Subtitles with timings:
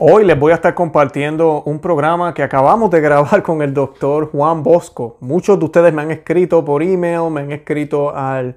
[0.00, 4.30] Hoy les voy a estar compartiendo un programa que acabamos de grabar con el doctor
[4.30, 5.16] Juan Bosco.
[5.18, 8.54] Muchos de ustedes me han escrito por email, me han escrito al,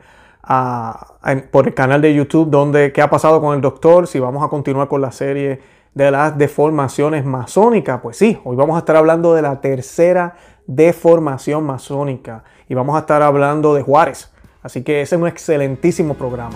[1.50, 4.50] por el canal de YouTube donde qué ha pasado con el doctor, si vamos a
[4.50, 5.62] continuar con la serie
[5.96, 8.02] de las deformaciones masónicas.
[8.02, 10.36] Pues sí, hoy vamos a estar hablando de la tercera
[10.68, 14.32] deformación masónica y vamos a estar hablando de Juárez.
[14.62, 16.56] Así que ese es un excelentísimo programa.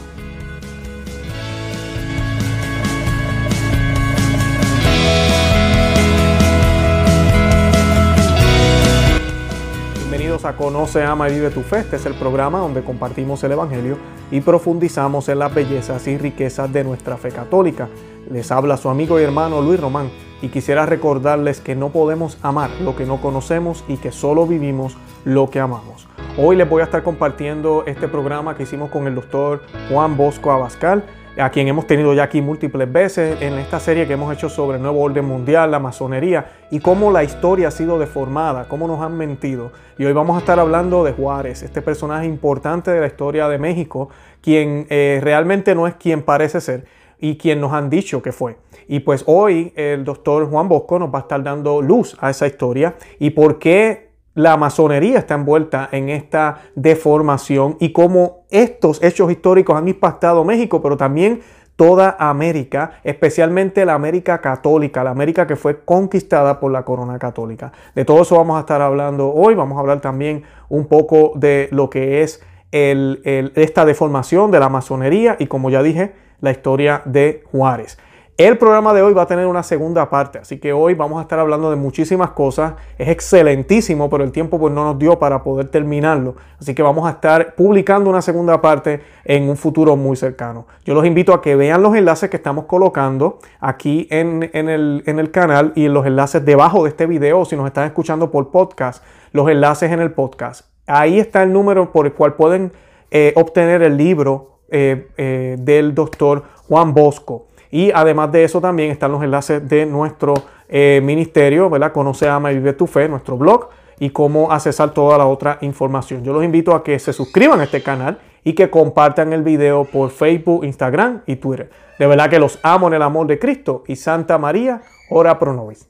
[10.43, 11.79] A Conoce, Ama y Vive tu Fe.
[11.79, 13.97] Este es el programa donde compartimos el Evangelio
[14.31, 17.87] y profundizamos en las bellezas y riquezas de nuestra fe católica.
[18.29, 20.09] Les habla su amigo y hermano Luis Román
[20.41, 24.97] y quisiera recordarles que no podemos amar lo que no conocemos y que solo vivimos
[25.23, 26.07] lo que amamos.
[26.37, 30.51] Hoy les voy a estar compartiendo este programa que hicimos con el doctor Juan Bosco
[30.51, 31.05] Abascal
[31.37, 34.77] a quien hemos tenido ya aquí múltiples veces en esta serie que hemos hecho sobre
[34.77, 39.01] el nuevo orden mundial, la masonería y cómo la historia ha sido deformada, cómo nos
[39.01, 39.71] han mentido.
[39.97, 43.57] Y hoy vamos a estar hablando de Juárez, este personaje importante de la historia de
[43.57, 44.09] México,
[44.41, 46.85] quien eh, realmente no es quien parece ser
[47.19, 48.57] y quien nos han dicho que fue.
[48.87, 52.47] Y pues hoy el doctor Juan Bosco nos va a estar dando luz a esa
[52.47, 54.04] historia y por qué
[54.35, 60.81] la masonería está envuelta en esta deformación y cómo estos hechos históricos han impactado México,
[60.81, 61.41] pero también
[61.77, 67.71] toda América, especialmente la América católica, la América que fue conquistada por la corona católica.
[67.95, 71.67] De todo eso vamos a estar hablando hoy, vamos a hablar también un poco de
[71.71, 77.43] lo que es esta deformación de la masonería y como ya dije, la historia de
[77.51, 77.97] Juárez.
[78.37, 81.21] El programa de hoy va a tener una segunda parte, así que hoy vamos a
[81.21, 82.73] estar hablando de muchísimas cosas.
[82.97, 86.35] Es excelentísimo, pero el tiempo pues no nos dio para poder terminarlo.
[86.59, 90.67] Así que vamos a estar publicando una segunda parte en un futuro muy cercano.
[90.83, 95.19] Yo los invito a que vean los enlaces que estamos colocando aquí en, el, en
[95.19, 99.01] el canal y los enlaces debajo de este video, si nos están escuchando por podcast,
[99.31, 100.65] los enlaces en el podcast.
[100.87, 102.73] Ahí está el número por el cual pueden
[103.11, 107.47] eh, obtener el libro eh, eh, del doctor Juan Bosco.
[107.71, 110.33] Y además de eso también están los enlaces de nuestro
[110.69, 111.91] eh, ministerio, ¿verdad?
[111.91, 116.23] Conoce, ama y vive tu fe, nuestro blog y cómo accesar toda la otra información.
[116.23, 119.85] Yo los invito a que se suscriban a este canal y que compartan el video
[119.85, 121.69] por Facebook, Instagram y Twitter.
[121.97, 125.53] De verdad que los amo en el amor de Cristo y Santa María, ora pro
[125.53, 125.87] nobis.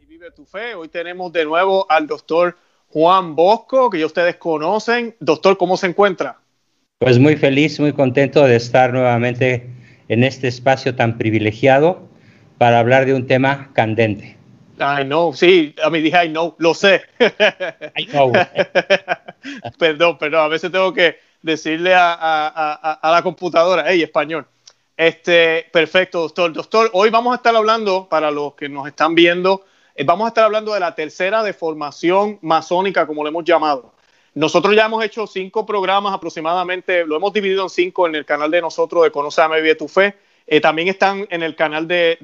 [0.00, 0.74] Y vive tu fe.
[0.74, 2.56] Hoy tenemos de nuevo al doctor
[2.90, 5.14] Juan Bosco, que ya ustedes conocen.
[5.20, 6.38] Doctor, ¿cómo se encuentra?
[6.98, 9.70] Pues muy feliz, muy contento de estar nuevamente
[10.08, 12.08] en este espacio tan privilegiado
[12.58, 14.36] para hablar de un tema candente.
[14.78, 17.02] I know, sí, a mí dije I know, lo sé.
[17.96, 18.32] I know.
[19.78, 24.46] perdón, perdón, a veces tengo que decirle a, a, a, la computadora, hey, español.
[24.96, 26.52] Este, perfecto, doctor.
[26.52, 29.64] Doctor, hoy vamos a estar hablando, para los que nos están viendo,
[29.94, 33.94] eh, vamos a estar hablando de la tercera deformación masónica, como le hemos llamado.
[34.38, 38.52] Nosotros ya hemos hecho cinco programas aproximadamente, lo hemos dividido en cinco en el canal
[38.52, 40.14] de nosotros de Conoce a Vive tu Fe.
[40.46, 42.18] Eh, también están en el canal de,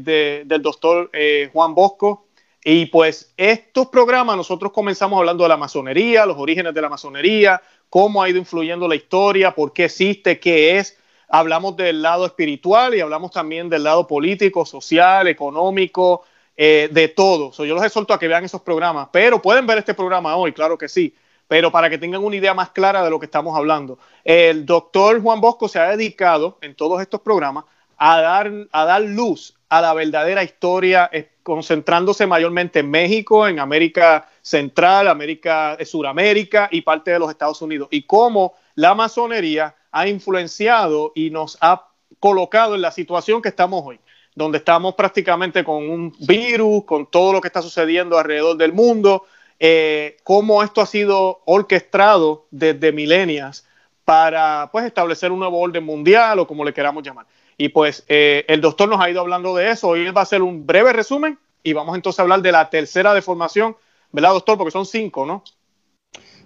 [0.46, 2.28] del doctor eh, Juan Bosco.
[2.62, 7.60] Y pues estos programas nosotros comenzamos hablando de la masonería, los orígenes de la masonería,
[7.90, 10.96] cómo ha ido influyendo la historia, por qué existe, qué es.
[11.28, 16.22] Hablamos del lado espiritual y hablamos también del lado político, social, económico,
[16.56, 17.50] eh, de todo.
[17.64, 20.78] yo los exhorto a que vean esos programas, pero pueden ver este programa hoy, claro
[20.78, 21.12] que sí
[21.48, 23.98] pero para que tengan una idea más clara de lo que estamos hablando.
[24.24, 27.64] El doctor Juan Bosco se ha dedicado en todos estos programas
[27.96, 33.58] a dar, a dar luz a la verdadera historia, eh, concentrándose mayormente en México, en
[33.58, 39.74] América Central, América, eh, Suramérica y parte de los Estados Unidos, y cómo la masonería
[39.90, 41.88] ha influenciado y nos ha
[42.18, 44.00] colocado en la situación que estamos hoy,
[44.34, 49.24] donde estamos prácticamente con un virus, con todo lo que está sucediendo alrededor del mundo,
[49.58, 53.66] eh, cómo esto ha sido orquestado desde milenias
[54.04, 57.26] para pues, establecer un nuevo orden mundial o como le queramos llamar.
[57.56, 59.88] Y pues eh, el doctor nos ha ido hablando de eso.
[59.88, 63.14] Hoy va a hacer un breve resumen y vamos entonces a hablar de la tercera
[63.14, 63.76] deformación,
[64.12, 64.58] ¿verdad, doctor?
[64.58, 65.42] Porque son cinco, ¿no?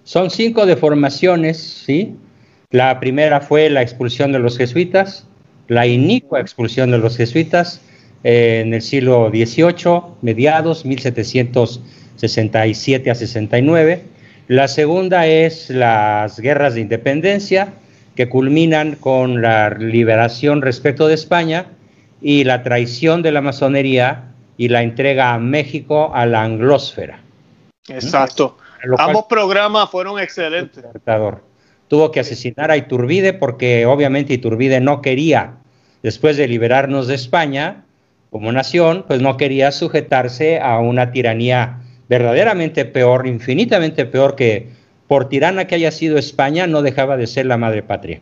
[0.04, 2.16] Son cinco deformaciones, sí.
[2.70, 5.26] La primera fue la expulsión de los jesuitas,
[5.66, 7.80] la inicua expulsión de los jesuitas
[8.24, 11.80] eh, en el siglo XVIII, mediados 1700
[12.18, 14.02] 67 a 69.
[14.48, 17.72] La segunda es las guerras de independencia,
[18.16, 21.66] que culminan con la liberación respecto de España
[22.20, 24.24] y la traición de la masonería
[24.56, 27.20] y la entrega a México a la anglósfera.
[27.88, 28.58] Exacto.
[28.98, 30.84] Ambos programas fueron excelentes.
[31.86, 35.54] Tuvo que asesinar a Iturbide porque obviamente Iturbide no quería,
[36.02, 37.84] después de liberarnos de España,
[38.30, 41.78] como nación, pues no quería sujetarse a una tiranía
[42.08, 44.68] verdaderamente peor, infinitamente peor que
[45.06, 48.20] por tirana que haya sido España, no dejaba de ser la madre patria.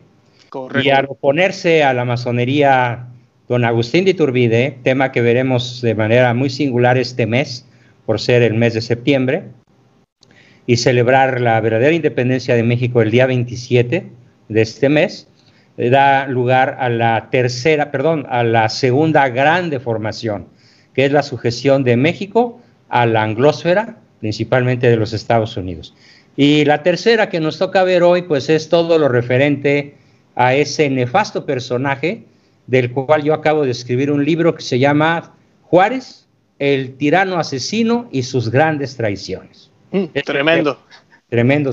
[0.81, 3.07] Y al oponerse a la masonería,
[3.49, 7.65] don Agustín de Iturbide, tema que veremos de manera muy singular este mes,
[8.05, 9.43] por ser el mes de septiembre,
[10.65, 14.07] y celebrar la verdadera independencia de México el día 27
[14.47, 15.27] de este mes,
[15.77, 20.47] da lugar a la tercera, perdón, a la segunda gran deformación,
[20.93, 25.93] que es la sujeción de México a la anglósfera, principalmente de los Estados Unidos.
[26.35, 29.95] Y la tercera que nos toca ver hoy, pues es todo lo referente
[30.35, 32.23] a ese nefasto personaje
[32.67, 36.27] del cual yo acabo de escribir un libro que se llama Juárez,
[36.59, 39.71] el tirano asesino y sus grandes traiciones.
[39.91, 40.77] Mm, tremendo.
[41.29, 41.71] Tremendo.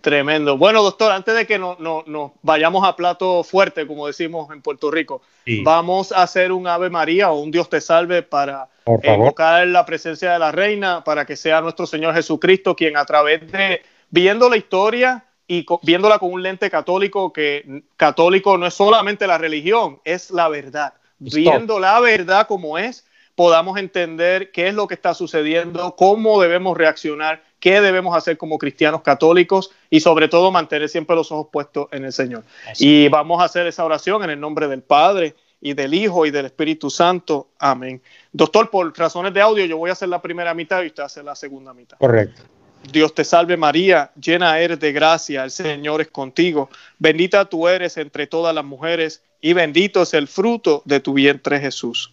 [0.00, 0.56] tremendo.
[0.56, 5.22] Bueno, doctor, antes de que nos vayamos a plato fuerte, como decimos en Puerto Rico,
[5.64, 8.68] vamos a hacer un Ave María o un Dios te salve para
[9.02, 13.50] invocar la presencia de la reina, para que sea nuestro Señor Jesucristo quien a través
[13.50, 19.26] de, viendo la historia, y viéndola con un lente católico, que católico no es solamente
[19.26, 20.94] la religión, es la verdad.
[21.18, 23.04] Viendo la verdad como es,
[23.34, 28.58] podamos entender qué es lo que está sucediendo, cómo debemos reaccionar, qué debemos hacer como
[28.58, 32.44] cristianos católicos y sobre todo mantener siempre los ojos puestos en el Señor.
[32.78, 36.30] Y vamos a hacer esa oración en el nombre del Padre y del Hijo y
[36.30, 37.48] del Espíritu Santo.
[37.58, 38.00] Amén.
[38.32, 41.22] Doctor, por razones de audio, yo voy a hacer la primera mitad y usted hace
[41.22, 41.98] la segunda mitad.
[41.98, 42.42] Correcto.
[42.90, 47.98] Dios te salve María, llena eres de gracia, el Señor es contigo, bendita tú eres
[47.98, 52.12] entre todas las mujeres y bendito es el fruto de tu vientre Jesús.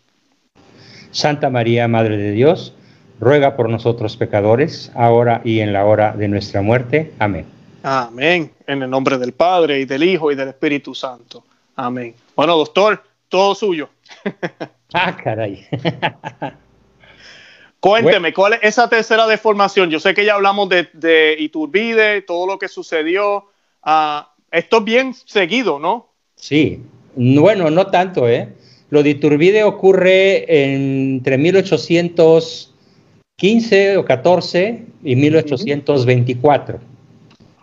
[1.11, 2.73] Santa María, Madre de Dios,
[3.19, 7.13] ruega por nosotros pecadores, ahora y en la hora de nuestra muerte.
[7.17, 7.45] Amén.
[7.83, 8.51] Amén.
[8.67, 11.45] En el nombre del Padre y del Hijo y del Espíritu Santo.
[11.75, 12.13] Amén.
[12.35, 13.89] Bueno, doctor, todo suyo.
[14.93, 15.65] ah, caray.
[17.79, 19.89] Cuénteme, ¿cuál es esa tercera deformación?
[19.89, 23.45] Yo sé que ya hablamos de, Iturbide, todo lo que sucedió.
[23.83, 26.09] Ah, esto es bien seguido, ¿no?
[26.35, 26.81] Sí,
[27.15, 28.49] bueno, no tanto, ¿eh?
[28.89, 36.79] Lo de Iturbide ocurre entre 1815 o 14 y 1824.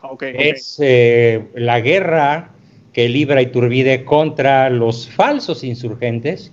[0.02, 2.53] Okay, es eh, la guerra
[2.94, 6.52] que libra Iturbide contra los falsos insurgentes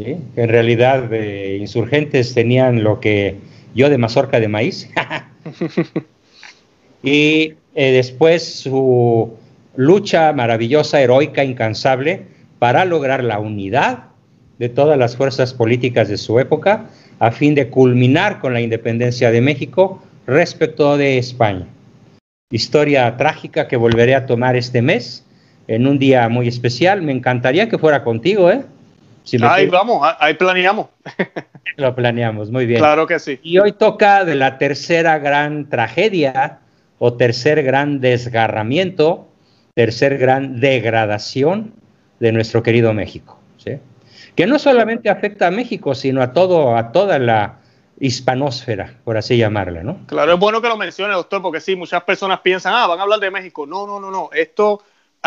[0.00, 3.34] en realidad eh, insurgentes tenían lo que
[3.74, 4.88] yo de mazorca de maíz.
[7.02, 9.34] y eh, después su
[9.74, 12.26] lucha maravillosa, heroica, incansable,
[12.60, 14.04] para lograr la unidad
[14.60, 19.32] de todas las fuerzas políticas de su época, a fin de culminar con la independencia
[19.32, 21.66] de México respecto de España.
[22.52, 25.24] Historia trágica que volveré a tomar este mes,
[25.68, 27.02] en un día muy especial.
[27.02, 28.64] Me encantaría que fuera contigo, ¿eh?
[29.42, 30.88] ahí vamos, ahí planeamos.
[31.76, 32.80] Lo planeamos, muy bien.
[32.80, 33.38] Claro que sí.
[33.42, 36.58] Y hoy toca de la tercera gran tragedia
[36.98, 39.28] o tercer gran desgarramiento,
[39.74, 41.74] tercer gran degradación
[42.18, 43.38] de nuestro querido México.
[44.34, 47.56] Que no solamente afecta a México, sino a todo, a toda la
[47.98, 50.06] hispanósfera, por así llamarla, ¿no?
[50.06, 53.02] Claro, es bueno que lo mencione, doctor, porque sí, muchas personas piensan, ah, van a
[53.02, 53.66] hablar de México.
[53.66, 54.30] No, no, no, no.
[54.32, 54.80] Esto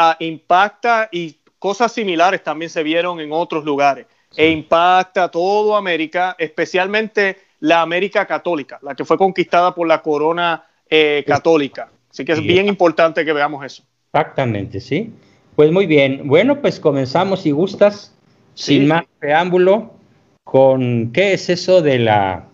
[0.09, 5.77] ah, impacta y cosas similares también se vieron en otros lugares e impacta a toda
[5.77, 11.89] América, especialmente la América católica, la que fue conquistada por la corona eh, católica.
[12.09, 13.83] Así que es bien importante que veamos eso.
[14.13, 15.11] Exactamente, sí.
[15.55, 16.27] Pues muy bien.
[16.27, 18.13] Bueno, pues comenzamos, si gustas,
[18.53, 19.93] sin más preámbulo,
[20.43, 22.47] con qué es eso de la,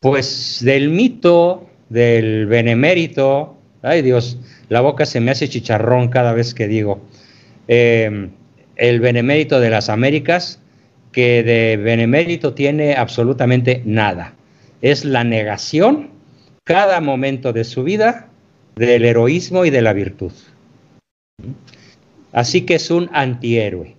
[0.00, 3.56] pues del mito del benemérito.
[3.82, 4.38] Ay Dios,
[4.70, 7.00] la boca se me hace chicharrón cada vez que digo.
[7.68, 8.30] Em,
[8.76, 10.60] el benemérito de las Américas,
[11.12, 14.34] que de benemérito tiene absolutamente nada.
[14.80, 16.10] Es la negación
[16.64, 18.28] cada momento de su vida
[18.76, 20.32] del heroísmo y de la virtud.
[22.32, 23.96] Así que es un antihéroe.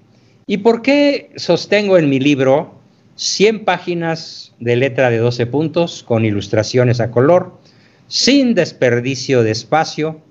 [0.47, 2.79] ¿Y por qué sostengo en mi libro
[3.15, 7.59] 100 páginas de letra de 12 puntos con ilustraciones a color,
[8.07, 10.21] sin desperdicio de espacio,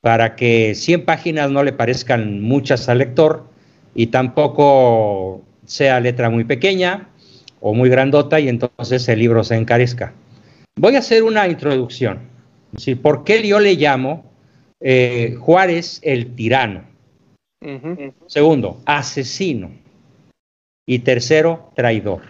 [0.00, 3.44] para que 100 páginas no le parezcan muchas al lector
[3.94, 7.08] y tampoco sea letra muy pequeña
[7.60, 10.12] o muy grandota y entonces el libro se encarezca.
[10.76, 12.20] Voy a hacer una introducción.
[13.02, 14.30] ¿Por qué yo le llamo
[14.80, 16.84] eh, Juárez el tirano?
[18.26, 19.72] Segundo, asesino.
[20.86, 22.22] Y tercero, traidor.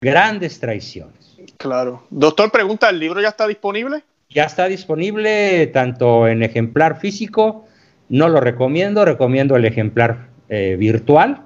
[0.00, 1.36] Grandes traiciones.
[1.58, 2.04] Claro.
[2.10, 4.02] Doctor, pregunta, ¿el libro ya está disponible?
[4.34, 7.66] Ya está disponible tanto en ejemplar físico,
[8.08, 11.42] no lo recomiendo, recomiendo el ejemplar eh, virtual,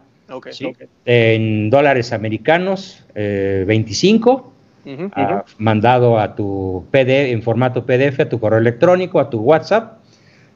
[1.05, 4.53] En dólares americanos, 25.
[4.85, 9.41] Eh, ah, mandado a tu PDF, en formato PDF, a tu correo electrónico, a tu
[9.41, 9.99] WhatsApp.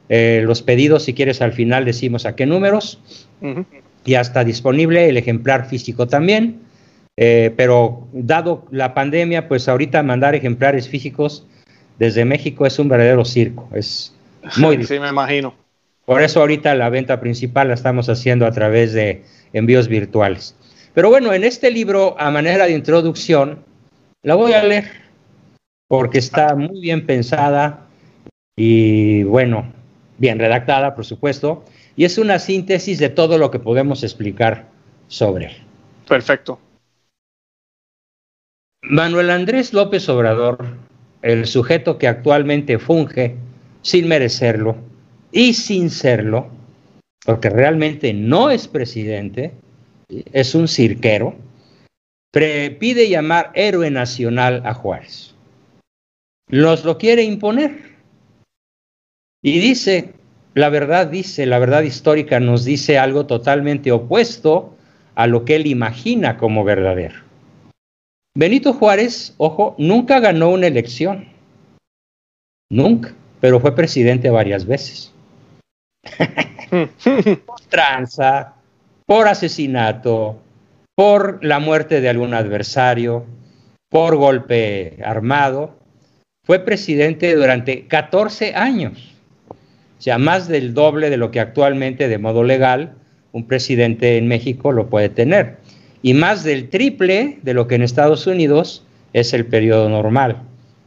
[0.07, 2.99] Eh, los pedidos, si quieres, al final decimos a qué números.
[4.05, 6.59] Ya está disponible el ejemplar físico también.
[7.17, 11.45] Eh, pero dado la pandemia, pues ahorita mandar ejemplares físicos
[11.99, 13.69] desde México es un verdadero circo.
[13.73, 14.13] Es
[14.57, 14.97] muy difícil.
[14.97, 15.53] Sí, me imagino.
[16.05, 20.55] Por eso ahorita la venta principal la estamos haciendo a través de envíos virtuales.
[20.93, 23.63] Pero bueno, en este libro, a manera de introducción,
[24.23, 24.85] la voy a leer
[25.87, 27.87] porque está muy bien pensada
[28.55, 29.71] y bueno,
[30.17, 34.67] bien redactada, por supuesto, y es una síntesis de todo lo que podemos explicar
[35.07, 35.53] sobre él.
[36.07, 36.59] Perfecto.
[38.83, 40.65] Manuel Andrés López Obrador,
[41.21, 43.35] el sujeto que actualmente funge
[43.81, 44.75] sin merecerlo
[45.31, 46.49] y sin serlo,
[47.25, 49.51] porque realmente no es presidente,
[50.09, 51.35] es un cirquero,
[52.31, 55.35] pide llamar héroe nacional a Juárez.
[56.49, 57.91] Nos lo quiere imponer.
[59.43, 60.13] Y dice,
[60.53, 64.75] la verdad dice, la verdad histórica nos dice algo totalmente opuesto
[65.15, 67.30] a lo que él imagina como verdadero.
[68.35, 71.27] Benito Juárez, ojo, nunca ganó una elección.
[72.69, 75.13] Nunca, pero fue presidente varias veces.
[77.45, 78.53] por tranza,
[79.05, 80.39] por asesinato,
[80.95, 83.25] por la muerte de algún adversario,
[83.89, 85.77] por golpe armado.
[86.45, 89.13] Fue presidente durante 14 años,
[89.49, 92.95] o sea, más del doble de lo que actualmente de modo legal
[93.31, 95.57] un presidente en México lo puede tener,
[96.01, 100.37] y más del triple de lo que en Estados Unidos es el periodo normal.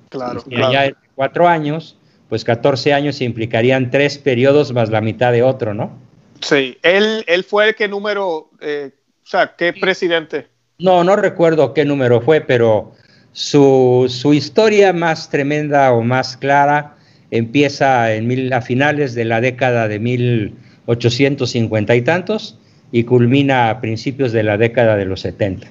[0.08, 1.96] Claro, y allá de cuatro años,
[2.28, 5.92] pues 14 años implicarían tres periodos más la mitad de otro, ¿no?
[6.40, 8.90] Sí, él, él fue el que número eh,
[9.24, 10.48] o sea, ¿qué presidente?
[10.78, 12.92] No, no recuerdo qué número fue, pero
[13.32, 16.96] su, historia más tremenda o más clara
[17.30, 22.58] empieza en mil, a finales de la década de 1850 y tantos
[22.94, 25.66] y culmina a principios de la década de los 70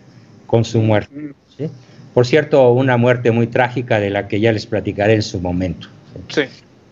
[0.46, 1.16] con su muerte.
[1.16, 1.66] Mm.
[2.14, 5.88] Por cierto, una muerte muy trágica de la que ya les platicaré en su momento.
[6.28, 6.42] Sí.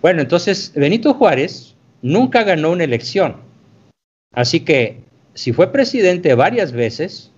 [0.01, 3.35] Bueno, entonces Benito Juárez nunca ganó una elección.
[4.33, 4.99] Así que
[5.33, 7.29] si fue presidente varias veces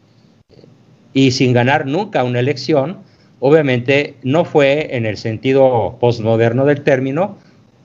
[1.15, 2.99] y sin ganar nunca una elección,
[3.39, 7.39] obviamente no fue en el sentido postmoderno del término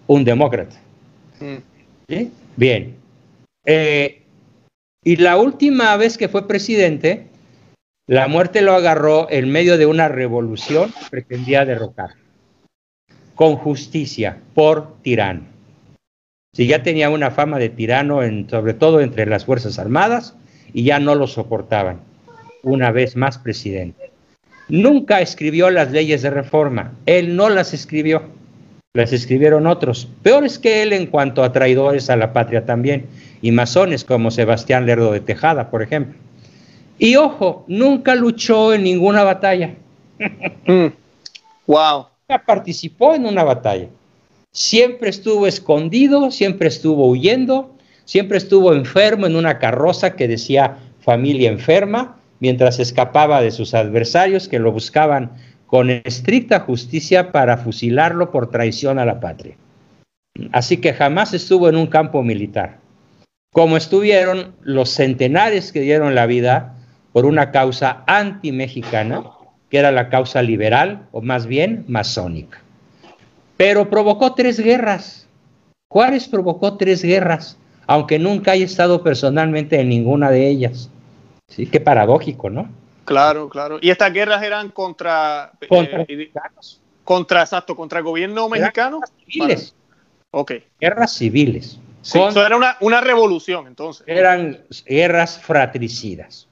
[0.07, 0.77] un demócrata.
[1.41, 2.25] Mm.
[2.57, 2.95] Bien.
[3.65, 4.18] Eh,
[5.05, 7.27] y la última vez que fue presidente,
[8.07, 12.15] la muerte lo agarró en medio de una revolución que pretendía derrocar,
[13.35, 15.59] con justicia, por tirano
[16.59, 20.35] si ya tenía una fama de tirano, en, sobre todo entre las Fuerzas Armadas,
[20.73, 22.01] y ya no lo soportaban.
[22.65, 24.11] Una vez más presidente.
[24.69, 28.25] Nunca escribió las leyes de reforma, él no las escribió,
[28.95, 33.07] las escribieron otros, peores que él en cuanto a traidores a la patria también,
[33.43, 36.15] y masones como Sebastián Lerdo de Tejada, por ejemplo.
[36.99, 39.75] Y ojo, nunca luchó en ninguna batalla.
[41.67, 42.07] wow.
[42.29, 43.89] Nunca participó en una batalla
[44.59, 51.51] siempre estuvo escondido, siempre estuvo huyendo, siempre estuvo enfermo en una carroza que decía familia
[51.51, 55.31] enferma, mientras escapaba de sus adversarios que lo buscaban
[55.69, 59.55] con estricta justicia para fusilarlo por traición a la patria.
[60.51, 62.79] Así que jamás estuvo en un campo militar,
[63.53, 66.75] como estuvieron los centenares que dieron la vida
[67.13, 69.23] por una causa anti-mexicana,
[69.71, 72.59] que era la causa liberal, o más bien masónica
[73.59, 75.27] pero provocó tres guerras.
[75.91, 80.91] Juárez provocó tres guerras, aunque nunca haya estado personalmente en ninguna de ellas.
[81.49, 82.69] Sí, qué paradójico, ¿no?
[83.09, 83.79] Claro, claro.
[83.81, 85.53] ¿Y estas guerras eran contra...
[85.61, 86.81] Eh, contra mexicanos.
[87.05, 89.01] Contra, exacto, contra el gobierno mexicano.
[89.01, 89.75] Guerras civiles.
[90.31, 90.53] Ok.
[90.79, 91.81] Guerras civiles.
[92.03, 94.05] Sí, eso era una, una, revolución entonces.
[94.07, 96.49] Eran guerras fratricidas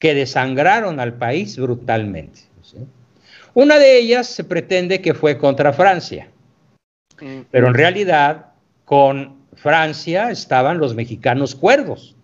[0.00, 2.40] que desangraron al país brutalmente.
[3.54, 6.28] Una de ellas se pretende que fue contra Francia.
[7.50, 8.46] Pero en realidad
[8.84, 12.16] con Francia estaban los mexicanos cuerdos,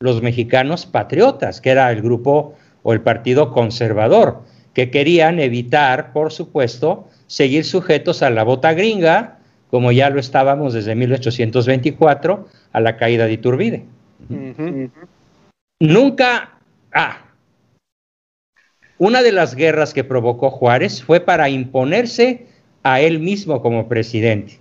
[0.00, 2.54] los mexicanos patriotas, que era el grupo
[2.84, 9.38] o el partido conservador, que querían evitar, por supuesto, seguir sujetos a la bota gringa,
[9.70, 13.84] como ya lo estábamos desde 1824, a la caída de Iturbide.
[15.80, 16.58] Nunca,
[16.92, 17.24] ah,
[18.98, 22.46] una de las guerras que provocó Juárez fue para imponerse
[22.82, 24.60] a él mismo como presidente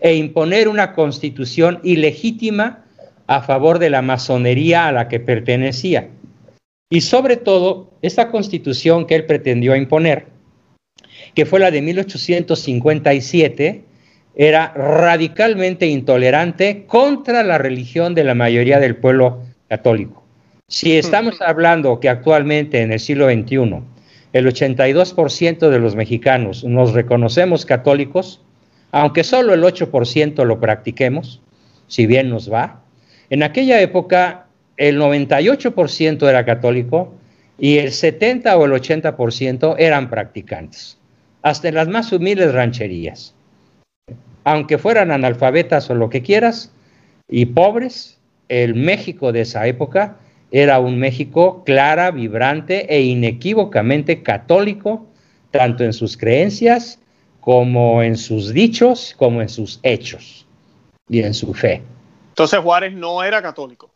[0.00, 2.84] e imponer una constitución ilegítima
[3.26, 6.08] a favor de la masonería a la que pertenecía.
[6.90, 10.26] Y sobre todo, esta constitución que él pretendió imponer,
[11.34, 13.84] que fue la de 1857,
[14.36, 20.22] era radicalmente intolerante contra la religión de la mayoría del pueblo católico.
[20.68, 23.82] Si estamos hablando que actualmente en el siglo XXI
[24.32, 28.40] el 82% de los mexicanos nos reconocemos católicos,
[28.90, 31.40] aunque solo el 8% lo practiquemos,
[31.86, 32.82] si bien nos va,
[33.30, 34.43] en aquella época
[34.76, 37.14] el 98% era católico
[37.58, 40.98] y el 70 o el 80% eran practicantes,
[41.42, 43.34] hasta en las más humildes rancherías.
[44.44, 46.72] Aunque fueran analfabetas o lo que quieras,
[47.28, 50.18] y pobres, el México de esa época
[50.50, 55.06] era un México clara, vibrante e inequívocamente católico,
[55.50, 56.98] tanto en sus creencias
[57.40, 60.46] como en sus dichos, como en sus hechos
[61.08, 61.82] y en su fe.
[62.30, 63.93] Entonces Juárez no era católico.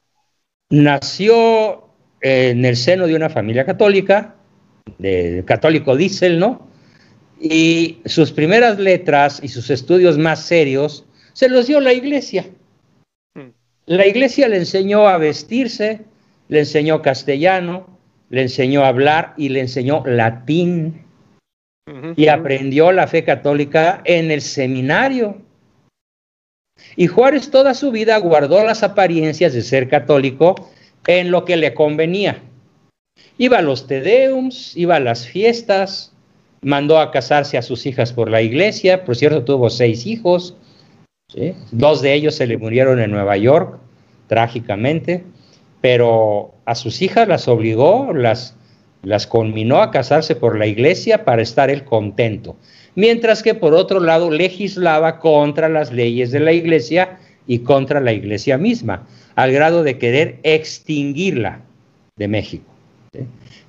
[0.71, 1.89] Nació
[2.21, 4.35] en el seno de una familia católica,
[5.47, 6.69] católico diésel, ¿no?
[7.41, 12.47] Y sus primeras letras y sus estudios más serios se los dio la iglesia.
[13.35, 13.51] Hmm.
[13.87, 16.01] La iglesia le enseñó a vestirse,
[16.49, 17.99] le enseñó castellano,
[18.29, 21.05] le enseñó a hablar y le enseñó latín.
[22.17, 25.41] Y aprendió la fe católica en el seminario.
[26.99, 30.69] Y Juárez toda su vida guardó las apariencias de ser católico
[31.07, 32.43] en lo que le convenía.
[33.38, 36.12] Iba a los tedeums, iba a las fiestas,
[36.61, 40.57] mandó a casarse a sus hijas por la iglesia, por cierto tuvo seis hijos,
[41.71, 43.78] dos de ellos se le murieron en Nueva York,
[44.26, 45.23] trágicamente,
[45.81, 48.57] pero a sus hijas las obligó, las,
[49.05, 52.57] las conminó a casarse por la iglesia para estar él contento,
[52.99, 58.12] mientras que por otro lado legislaba contra las leyes de la iglesia y contra la
[58.12, 61.61] iglesia misma, al grado de querer extinguirla
[62.17, 62.64] de México.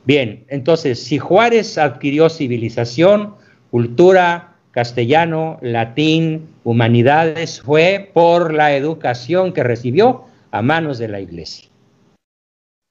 [0.03, 3.35] Bien, entonces, si Juárez adquirió civilización,
[3.69, 11.69] cultura, castellano, latín, humanidades, fue por la educación que recibió a manos de la iglesia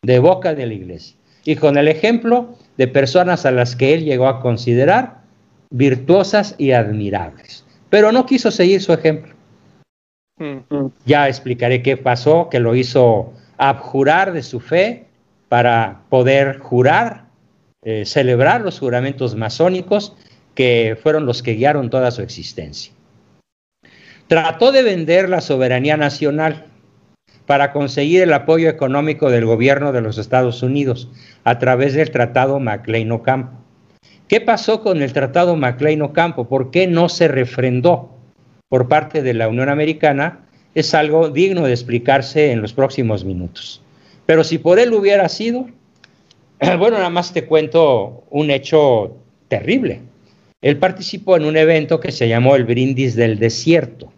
[0.04, 4.04] de boca de la iglesia y con el ejemplo de personas a las que él
[4.04, 5.18] llegó a considerar
[5.70, 7.64] virtuosas y admirables.
[7.90, 9.35] Pero no quiso seguir su ejemplo.
[10.38, 10.87] Mm.
[11.04, 15.07] Ya explicaré qué pasó, que lo hizo abjurar de su fe
[15.48, 17.24] para poder jurar,
[17.83, 20.14] eh, celebrar los juramentos masónicos
[20.54, 22.92] que fueron los que guiaron toda su existencia.
[24.26, 26.66] Trató de vender la soberanía nacional
[27.46, 31.09] para conseguir el apoyo económico del gobierno de los Estados Unidos
[31.44, 33.57] a través del Tratado MacLean-Ocampo.
[34.28, 36.48] ¿Qué pasó con el Tratado MacLean-Ocampo?
[36.48, 38.10] ¿Por qué no se refrendó
[38.68, 40.40] por parte de la Unión Americana?
[40.74, 43.80] Es algo digno de explicarse en los próximos minutos.
[44.26, 45.66] Pero si por él hubiera sido,
[46.60, 49.16] bueno, nada más te cuento un hecho
[49.48, 50.02] terrible.
[50.60, 54.12] Él participó en un evento que se llamó el Brindis del Desierto.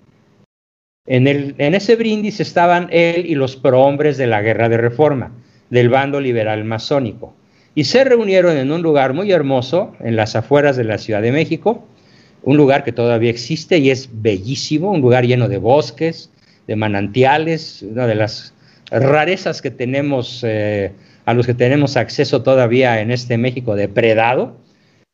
[1.07, 5.33] En, el, en ese brindis estaban él y los prohombres de la guerra de reforma,
[5.69, 7.35] del bando liberal masónico,
[7.75, 11.33] y se reunieron en un lugar muy hermoso, en las afueras de la Ciudad de
[11.33, 11.87] México,
[12.43, 16.31] un lugar que todavía existe y es bellísimo, un lugar lleno de bosques,
[16.67, 18.55] de manantiales, una de las
[18.91, 20.93] rarezas que tenemos, eh,
[21.27, 24.57] a los que tenemos acceso todavía en este México depredado.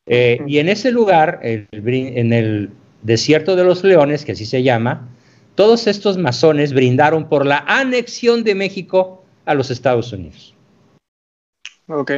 [0.07, 2.71] Eh, y en ese lugar, en el
[3.03, 5.09] desierto de los leones, que así se llama,
[5.57, 10.56] todos estos masones brindaron por la anexión de México a los Estados Unidos.
[11.89, 12.13] Ok.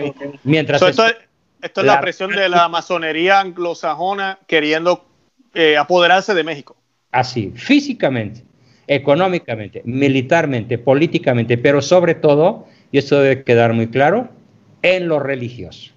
[0.45, 5.05] Mientras esto, es, la, presión de la masonería anglosajona queriendo
[5.55, 6.77] eh, apoderarse de México.
[7.11, 8.45] Así, físicamente,
[8.87, 14.29] económicamente, militarmente, políticamente, pero sobre todo, y esto debe quedar muy claro,
[14.83, 15.93] en lo religioso,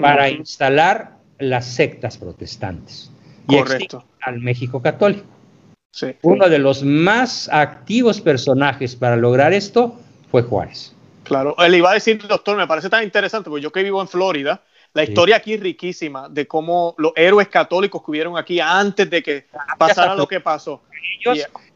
[0.00, 3.10] para instalar las sectas protestantes
[3.48, 3.56] y
[4.22, 5.26] al México católico.
[6.22, 9.98] Uno de los más activos personajes para lograr esto
[10.30, 10.94] fue Juárez.
[11.32, 14.06] Claro, él iba a decir, doctor, me parece tan interesante, porque yo que vivo en
[14.08, 19.08] Florida, la historia aquí es riquísima de cómo los héroes católicos que hubieron aquí antes
[19.08, 19.46] de que
[19.78, 20.82] pasara lo que pasó.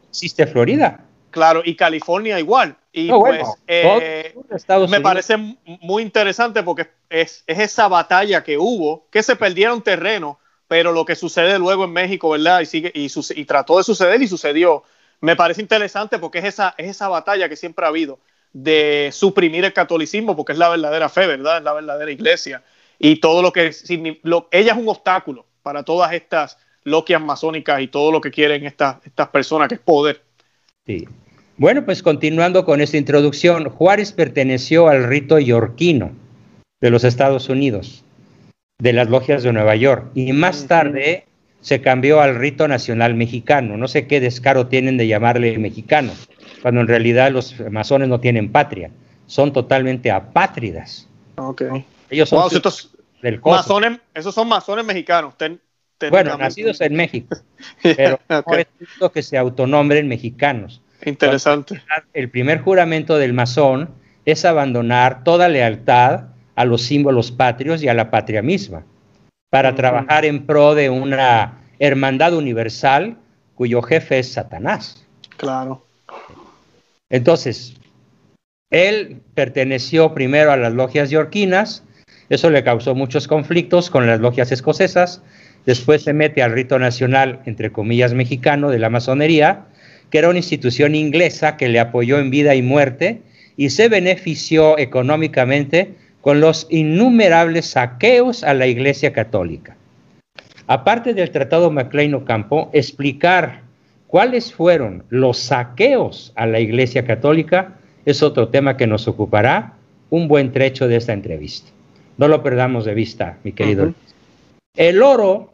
[0.09, 1.03] existe Florida.
[1.31, 2.75] Claro, y California igual.
[2.91, 4.35] Y pues eh,
[4.87, 10.39] me parece muy interesante porque es, es, esa batalla que hubo, que se perdieron terreno
[10.67, 12.59] pero lo que sucede luego en México, ¿verdad?
[12.59, 14.83] Y, sigue, y, y trató de suceder y sucedió.
[15.21, 18.19] Me parece interesante porque es esa, es esa batalla que siempre ha habido
[18.63, 21.59] de suprimir el catolicismo, porque es la verdadera fe, ¿verdad?
[21.59, 22.63] Es la verdadera iglesia.
[22.97, 23.71] Y todo lo que...
[24.23, 28.65] Lo, ella es un obstáculo para todas estas loquias masónicas y todo lo que quieren
[28.65, 30.23] estas, estas personas, que es poder.
[30.87, 31.07] Sí.
[31.57, 36.11] Bueno, pues continuando con esta introducción, Juárez perteneció al rito yorquino
[36.81, 38.03] de los Estados Unidos,
[38.79, 41.25] de las logias de Nueva York, y más tarde
[41.61, 43.77] se cambió al rito nacional mexicano.
[43.77, 46.13] No sé qué descaro tienen de llamarle mexicano,
[46.61, 48.91] cuando en realidad los masones no tienen patria,
[49.25, 51.07] son totalmente apátridas.
[51.35, 51.63] Ok.
[52.09, 52.49] Ellos son
[53.21, 55.33] del masones, esos son masones mexicanos.
[56.09, 57.35] bueno, nacidos en México,
[57.81, 58.65] pero okay.
[58.99, 60.81] no es que se autonombren mexicanos.
[61.03, 61.81] Interesante.
[62.13, 63.89] El primer juramento del masón
[64.25, 68.83] es abandonar toda lealtad a los símbolos patrios y a la patria misma,
[69.49, 73.17] para trabajar en pro de una hermandad universal
[73.55, 75.07] cuyo jefe es Satanás.
[75.37, 75.86] Claro.
[77.09, 77.75] Entonces,
[78.69, 81.83] él perteneció primero a las logias yorquinas,
[82.29, 85.21] eso le causó muchos conflictos con las logias escocesas,
[85.65, 89.65] después se mete al rito nacional, entre comillas, mexicano de la masonería,
[90.09, 93.21] que era una institución inglesa que le apoyó en vida y muerte
[93.55, 99.77] y se benefició económicamente con los innumerables saqueos a la Iglesia Católica.
[100.67, 103.61] Aparte del Tratado Maclean Ocampo, explicar
[104.07, 109.73] cuáles fueron los saqueos a la Iglesia Católica es otro tema que nos ocupará
[110.09, 111.69] un buen trecho de esta entrevista.
[112.17, 113.93] No lo perdamos de vista, mi querido.
[114.75, 115.53] El oro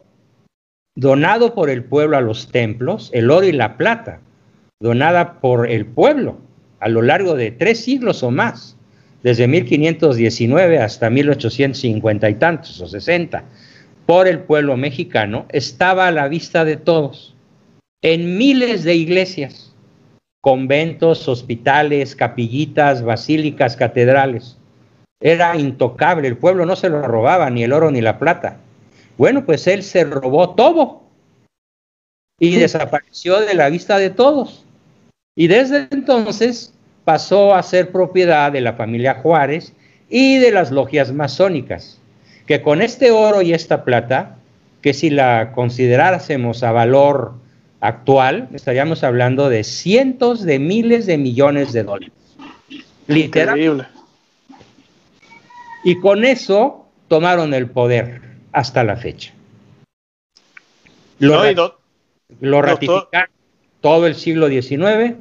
[0.96, 4.20] donado por el pueblo a los templos, el oro y la plata,
[4.80, 6.38] donada por el pueblo
[6.80, 8.76] a lo largo de tres siglos o más,
[9.22, 13.42] desde 1519 hasta 1850 y tantos o 60,
[14.04, 17.33] por el pueblo mexicano, estaba a la vista de todos,
[18.04, 19.72] en miles de iglesias,
[20.42, 24.58] conventos, hospitales, capillitas, basílicas, catedrales.
[25.22, 28.58] Era intocable, el pueblo no se lo robaba, ni el oro ni la plata.
[29.16, 31.00] Bueno, pues él se robó todo
[32.38, 34.66] y desapareció de la vista de todos.
[35.34, 36.74] Y desde entonces
[37.06, 39.72] pasó a ser propiedad de la familia Juárez
[40.10, 41.98] y de las logias masónicas,
[42.44, 44.36] que con este oro y esta plata,
[44.82, 47.42] que si la considerásemos a valor
[47.84, 52.14] actual, estaríamos hablando de cientos de miles de millones de dólares.
[53.06, 53.88] Literal.
[55.84, 59.34] Y con eso tomaron el poder hasta la fecha.
[61.18, 61.42] Lo,
[62.40, 63.30] lo ratificaron
[63.82, 65.16] todo el siglo XIX,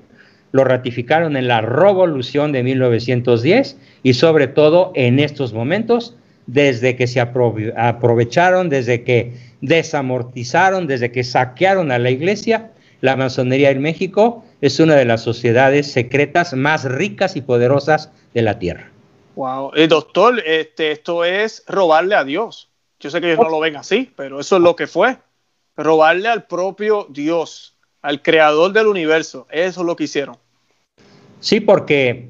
[0.54, 6.16] lo ratificaron en la revolución de 1910 y sobre todo en estos momentos,
[6.48, 13.72] desde que se aprovecharon, desde que desamortizaron, desde que saquearon a la iglesia, la masonería
[13.72, 18.92] en México es una de las sociedades secretas más ricas y poderosas de la tierra.
[19.36, 22.70] Wow, eh, doctor, este, esto es robarle a Dios.
[23.00, 25.18] Yo sé que ellos no lo ven así, pero eso es lo que fue.
[25.78, 29.48] Robarle al propio Dios al creador del universo.
[29.50, 30.38] Eso es lo que hicieron.
[31.40, 32.28] Sí, porque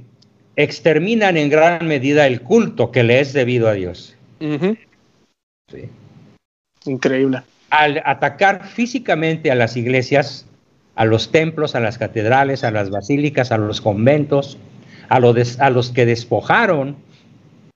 [0.56, 4.16] exterminan en gran medida el culto que le es debido a Dios.
[4.40, 5.90] sí.
[6.86, 7.42] Increíble.
[7.70, 10.46] Al atacar físicamente a las iglesias,
[10.96, 14.58] a los templos, a las catedrales, a las basílicas, a los conventos,
[15.10, 16.98] a, a los que despojaron,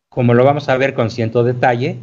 [0.09, 1.97] como lo vamos a ver con cierto detalle,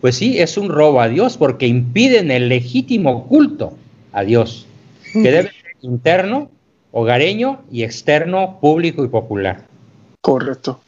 [0.00, 3.76] pues sí, es un robo a Dios porque impiden el legítimo culto
[4.12, 4.66] a Dios
[5.12, 6.50] que debe ser interno,
[6.92, 9.66] hogareño y externo, público y popular.
[10.20, 10.80] Correcto.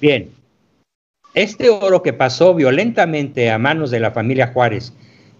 [0.00, 0.30] Bien,
[1.34, 4.92] este oro que pasó violentamente a manos de la familia Juárez,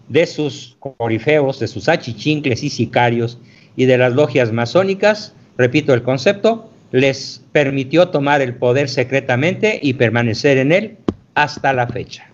[0.09, 3.39] de sus corifeos, de sus achichincles y sicarios
[3.75, 9.93] y de las logias masónicas, repito el concepto, les permitió tomar el poder secretamente y
[9.93, 10.97] permanecer en él
[11.35, 12.29] hasta la fecha.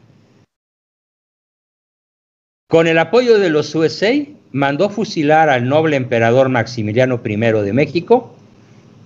[2.68, 4.14] Con el apoyo de los USA,
[4.52, 8.36] mandó fusilar al noble emperador Maximiliano I de México,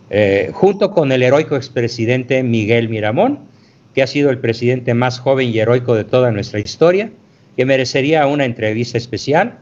[0.09, 3.52] eh, junto con el heroico expresidente Miguel Miramón,
[3.93, 7.11] que ha sido el presidente más joven y heroico de toda nuestra historia,
[7.55, 9.59] que merecería una entrevista especial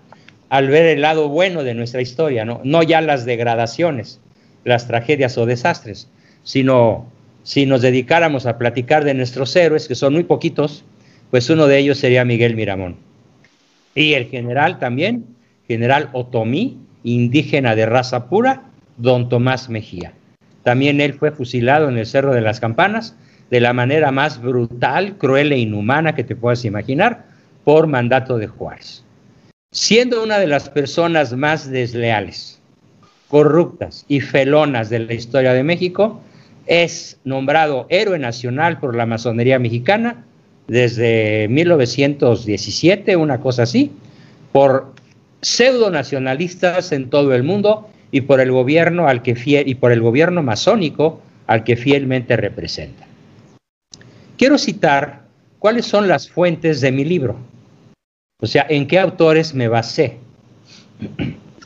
[0.50, 4.20] al ver el lado bueno de nuestra historia, no, no ya las degradaciones,
[4.66, 6.10] las tragedias o desastres,
[6.44, 7.10] sino
[7.44, 10.84] si nos dedicáramos a platicar de nuestros héroes, que son muy poquitos,
[11.30, 12.98] pues uno de ellos sería Miguel Miramón.
[13.96, 15.26] Y el general también,
[15.68, 18.64] general Otomí, indígena de raza pura,
[18.98, 20.14] don Tomás Mejía.
[20.64, 23.16] También él fue fusilado en el Cerro de las Campanas
[23.52, 27.26] de la manera más brutal, cruel e inhumana que te puedas imaginar,
[27.66, 29.04] por mandato de Juárez.
[29.72, 32.60] Siendo una de las personas más desleales,
[33.28, 36.22] corruptas y felonas de la historia de México,
[36.66, 40.24] es nombrado héroe nacional por la masonería mexicana
[40.68, 43.92] desde 1917, una cosa así,
[44.54, 44.94] por
[45.42, 49.36] pseudo nacionalistas en todo el mundo y por el gobierno al que
[49.66, 53.11] y por el gobierno masónico al que fielmente representa.
[54.42, 55.22] Quiero citar
[55.60, 57.38] cuáles son las fuentes de mi libro.
[58.42, 60.18] O sea, en qué autores me basé.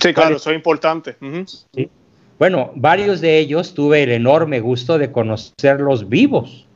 [0.02, 1.16] Sí, claro, eso es importante.
[2.38, 6.68] Bueno, varios de ellos tuve el enorme gusto de conocerlos vivos.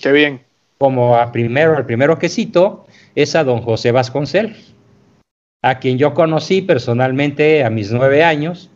[0.00, 0.40] qué bien.
[0.78, 4.74] Como a primero, el primero que cito es a don José Vasconcelos,
[5.62, 8.70] a quien yo conocí personalmente a mis nueve años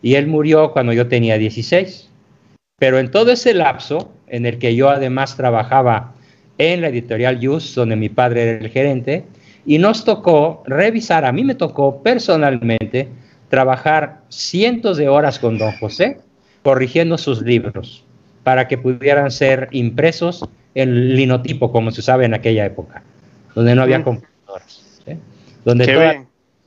[0.00, 2.08] y él murió cuando yo tenía 16.
[2.78, 6.14] Pero en todo ese lapso, en el que yo además trabajaba
[6.58, 9.24] en la editorial Just, donde mi padre era el gerente,
[9.66, 13.08] y nos tocó revisar, a mí me tocó personalmente
[13.48, 16.18] trabajar cientos de horas con don José
[16.62, 18.04] corrigiendo sus libros
[18.42, 23.02] para que pudieran ser impresos en linotipo, como se usaba en aquella época,
[23.54, 25.02] donde no había computadoras,
[25.64, 26.16] donde todas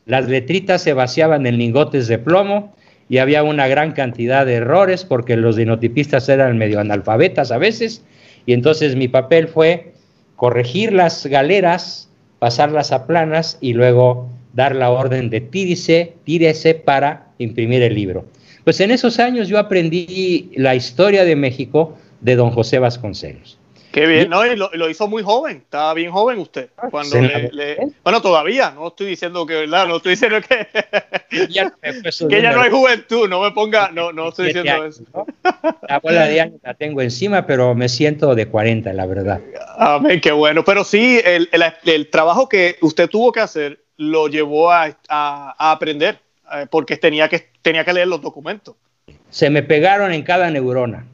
[0.06, 2.76] las letritas se vaciaban en lingotes de plomo
[3.10, 8.04] y había una gran cantidad de errores porque los linotipistas eran medio analfabetas a veces,
[8.46, 9.94] y entonces mi papel fue
[10.36, 17.28] corregir las galeras, pasarlas a planas y luego dar la orden de tírese, tírese para
[17.38, 18.26] imprimir el libro.
[18.64, 23.58] Pues en esos años yo aprendí la historia de México de don José Vasconcelos.
[23.94, 26.72] Qué bien, no, y lo, hizo muy joven, estaba bien joven usted.
[26.78, 27.16] Ah, cuando
[28.02, 29.88] bueno, todavía, no estoy diciendo que, ¿verdad?
[29.88, 30.68] No estoy diciendo que,
[31.48, 31.72] ya,
[32.30, 35.04] que ya no hay juventud, no me ponga, no, no estoy diciendo eso.
[35.88, 39.42] La bola de años la tengo encima, pero me siento de 40, la verdad.
[39.78, 40.66] Amén, qué bueno.
[40.66, 46.18] Pero sí, el, el, el trabajo que usted tuvo que hacer lo llevó a, aprender,
[46.52, 48.76] eh, porque tenía que, tenía que leer los documentos.
[49.30, 51.06] Se me pegaron en cada neurona.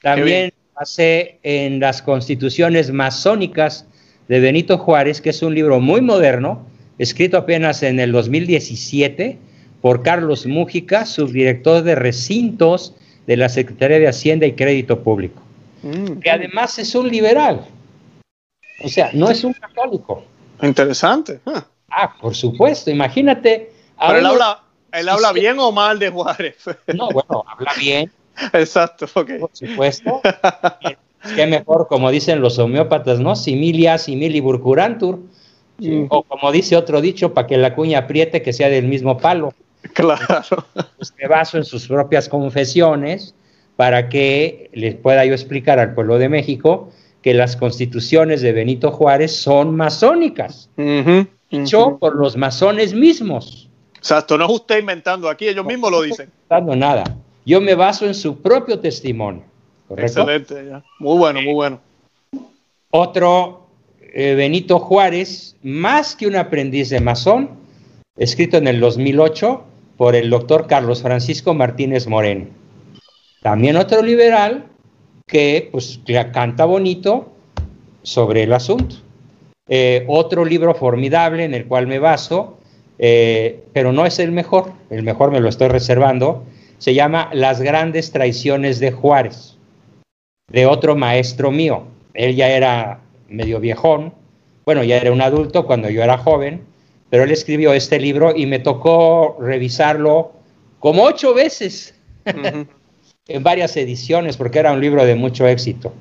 [0.00, 3.86] También pasé en las constituciones masónicas
[4.28, 6.66] de Benito Juárez, que es un libro muy moderno,
[6.98, 9.38] escrito apenas en el 2017
[9.80, 12.94] por Carlos Mújica, subdirector de recintos
[13.26, 15.40] de la Secretaría de Hacienda y Crédito Público,
[15.82, 16.18] mm.
[16.20, 17.66] que además es un liberal.
[18.84, 20.24] O sea, no es un católico.
[20.60, 21.40] Interesante.
[21.88, 23.72] Ah, por supuesto, imagínate.
[23.98, 24.62] Pero él habla,
[24.92, 26.56] él habla bien o mal de Juárez.
[26.94, 28.10] No, bueno, habla bien.
[28.52, 29.30] Exacto, ok.
[29.40, 30.20] Por supuesto.
[31.34, 33.34] Qué mejor, como dicen los homeópatas, ¿no?
[33.34, 35.20] Similia, simili burcurantur.
[36.08, 39.52] O como dice otro dicho, para que la cuña apriete, que sea del mismo palo.
[39.92, 40.64] Claro.
[40.96, 43.34] Pues me baso en sus propias confesiones
[43.76, 46.90] para que les pueda yo explicar al pueblo de México
[47.22, 50.70] que las constituciones de Benito Juárez son masónicas,
[51.50, 53.68] dicho por los masones mismos.
[53.96, 56.28] Exacto, no es usted inventando aquí, ellos mismos lo dicen.
[56.28, 57.04] No inventando nada.
[57.46, 59.44] Yo me baso en su propio testimonio.
[59.96, 60.54] Excelente,
[60.98, 61.80] muy bueno, muy bueno.
[62.90, 63.68] Otro,
[64.00, 67.50] eh, Benito Juárez, más que un aprendiz de masón,
[68.16, 69.62] escrito en el 2008
[69.96, 72.46] por el doctor Carlos Francisco Martínez Moreno.
[73.42, 74.66] También otro liberal,
[75.24, 76.00] que pues
[76.32, 77.32] canta bonito
[78.02, 78.96] sobre el asunto.
[79.68, 82.58] Eh, otro libro formidable en el cual me baso,
[82.98, 86.44] eh, pero no es el mejor, el mejor me lo estoy reservando,
[86.78, 89.56] se llama Las grandes traiciones de Juárez,
[90.50, 91.84] de otro maestro mío.
[92.14, 94.12] Él ya era medio viejón,
[94.64, 96.62] bueno, ya era un adulto cuando yo era joven,
[97.10, 100.32] pero él escribió este libro y me tocó revisarlo
[100.80, 101.94] como ocho veces
[103.28, 105.92] en varias ediciones porque era un libro de mucho éxito.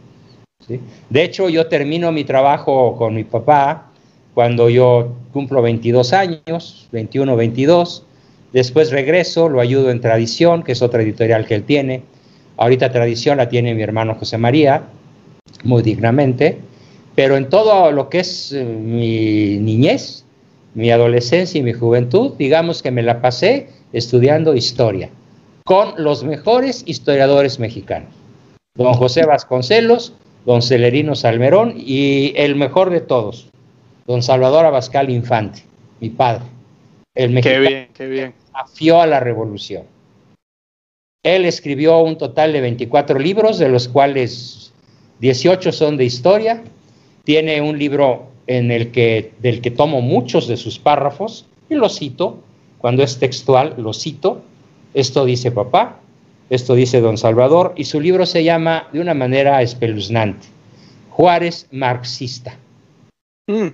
[1.10, 3.92] De hecho, yo termino mi trabajo con mi papá
[4.34, 8.05] cuando yo cumplo 22 años, 21, 22.
[8.56, 12.04] Después regreso, lo ayudo en Tradición, que es otra editorial que él tiene.
[12.56, 14.84] Ahorita Tradición la tiene mi hermano José María,
[15.66, 16.60] muy dignamente.
[17.16, 20.24] Pero en todo lo que es eh, mi niñez,
[20.74, 25.10] mi adolescencia y mi juventud, digamos que me la pasé estudiando historia
[25.66, 28.14] con los mejores historiadores mexicanos.
[28.76, 30.14] Don José Vasconcelos,
[30.46, 33.50] don Celerino Salmerón y el mejor de todos,
[34.08, 35.64] don Salvador Abascal Infante,
[36.00, 36.46] mi padre.
[37.16, 38.45] El mexicano qué bien, qué bien.
[38.56, 39.84] Afió a la revolución.
[41.24, 44.72] Él escribió un total de 24 libros, de los cuales
[45.20, 46.64] 18 son de historia.
[47.24, 51.90] Tiene un libro en el que, del que tomo muchos de sus párrafos y lo
[51.90, 52.40] cito,
[52.78, 54.44] cuando es textual, lo cito,
[54.94, 56.00] esto dice papá,
[56.50, 60.46] esto dice don Salvador, y su libro se llama de una manera espeluznante,
[61.10, 62.56] Juárez marxista.
[63.48, 63.70] Mm.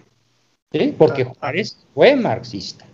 [0.72, 0.96] ¿Sí?
[0.98, 2.86] Porque Juárez fue marxista.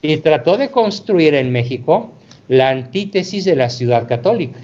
[0.00, 2.12] Y trató de construir en México
[2.48, 4.60] la antítesis de la ciudad católica,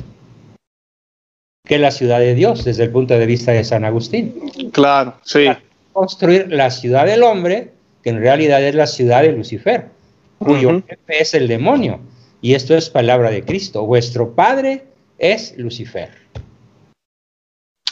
[1.67, 4.71] que es la ciudad de Dios desde el punto de vista de San Agustín.
[4.73, 5.47] Claro, sí.
[5.93, 9.95] Construir la ciudad del hombre, que en realidad es la ciudad de Lucifer
[10.39, 12.01] cuyo jefe es el demonio.
[12.41, 13.85] Y esto es palabra de Cristo.
[13.85, 14.85] Vuestro padre
[15.19, 16.11] es Lucifer.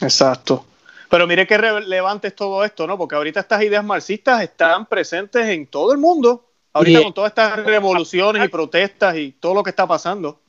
[0.01, 0.65] Exacto.
[1.09, 2.97] Pero mire qué relevante es todo esto, ¿no?
[2.97, 6.49] Porque ahorita estas ideas marxistas están presentes en todo el mundo.
[6.73, 10.39] Ahorita con todas estas revoluciones y protestas y todo lo que está pasando.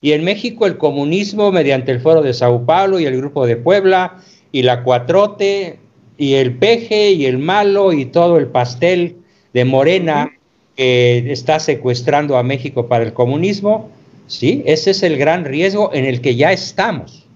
[0.00, 3.56] Y en México el comunismo mediante el Foro de Sao Paulo y el Grupo de
[3.56, 4.18] Puebla
[4.50, 5.78] y la Cuatrote
[6.18, 9.16] y el peje y el malo y todo el pastel
[9.54, 10.30] de Morena
[10.76, 13.90] que está secuestrando a México para el comunismo,
[14.26, 17.26] sí, ese es el gran riesgo en el que ya estamos.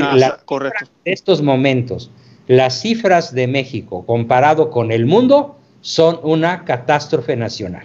[0.00, 0.90] Ah, correcto.
[1.04, 2.10] estos momentos,
[2.48, 7.84] las cifras de México comparado con el mundo son una catástrofe nacional.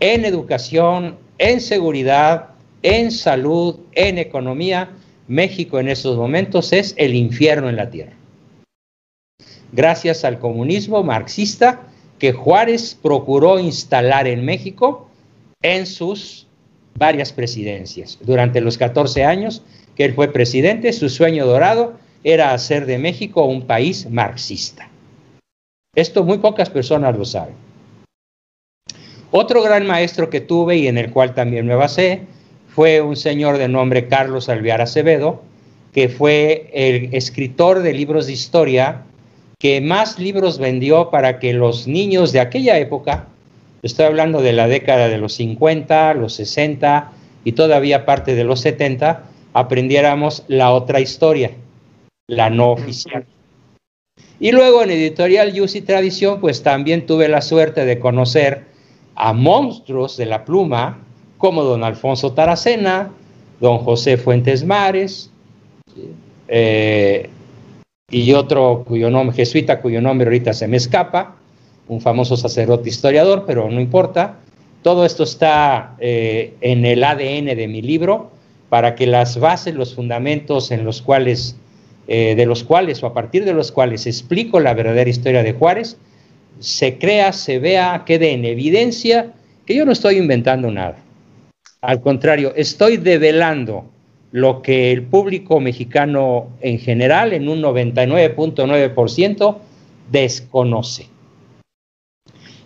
[0.00, 2.48] En educación, en seguridad,
[2.82, 4.90] en salud, en economía,
[5.28, 8.14] México en estos momentos es el infierno en la tierra.
[9.70, 11.82] Gracias al comunismo marxista
[12.18, 15.08] que Juárez procuró instalar en México
[15.62, 16.48] en sus
[16.98, 18.18] varias presidencias.
[18.22, 19.62] Durante los 14 años
[19.94, 21.92] que él fue presidente, su sueño dorado
[22.24, 24.91] era hacer de México un país marxista.
[25.94, 27.54] Esto muy pocas personas lo saben.
[29.30, 32.22] Otro gran maestro que tuve y en el cual también me basé
[32.68, 35.42] fue un señor de nombre Carlos Alvear Acevedo,
[35.92, 39.02] que fue el escritor de libros de historia
[39.58, 43.28] que más libros vendió para que los niños de aquella época,
[43.82, 47.12] estoy hablando de la década de los 50, los 60
[47.44, 51.52] y todavía parte de los 70, aprendiéramos la otra historia,
[52.26, 53.26] la no oficial.
[54.42, 58.64] Y luego en Editorial Yus y Tradición, pues también tuve la suerte de conocer
[59.14, 60.98] a monstruos de la pluma,
[61.38, 63.12] como don Alfonso Taracena,
[63.60, 65.30] don José Fuentes Mares,
[66.48, 67.30] eh,
[68.10, 71.36] y otro cuyo nombre, jesuita, cuyo nombre ahorita se me escapa,
[71.86, 74.40] un famoso sacerdote historiador, pero no importa.
[74.82, 78.32] Todo esto está eh, en el ADN de mi libro
[78.68, 81.54] para que las bases, los fundamentos en los cuales,
[82.14, 85.54] eh, de los cuales o a partir de los cuales explico la verdadera historia de
[85.54, 85.96] Juárez,
[86.58, 89.32] se crea, se vea, quede en evidencia
[89.64, 90.98] que yo no estoy inventando nada.
[91.80, 93.86] Al contrario, estoy develando
[94.30, 99.56] lo que el público mexicano en general, en un 99.9%,
[100.10, 101.06] desconoce.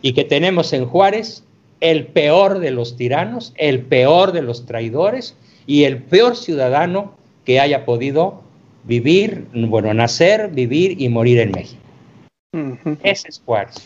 [0.02, 1.44] Y que tenemos en Juárez
[1.78, 5.36] el peor de los tiranos, el peor de los traidores
[5.68, 8.44] y el peor ciudadano que haya podido
[8.86, 11.82] vivir, bueno, nacer, vivir y morir en México.
[13.02, 13.76] Ese es Juárez.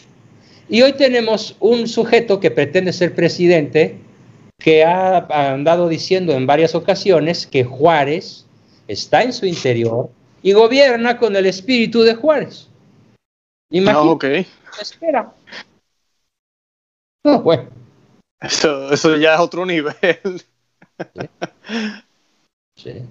[0.69, 3.99] Y hoy tenemos un sujeto que pretende ser presidente
[4.59, 8.47] que ha andado diciendo en varias ocasiones que Juárez
[8.87, 10.11] está en su interior
[10.43, 12.69] y gobierna con el espíritu de Juárez.
[13.71, 14.47] Imagínate.
[14.67, 15.35] Ah, espera.
[17.25, 17.69] No, bueno.
[18.41, 19.95] Eso, eso ya es otro nivel.
[22.77, 23.03] sí.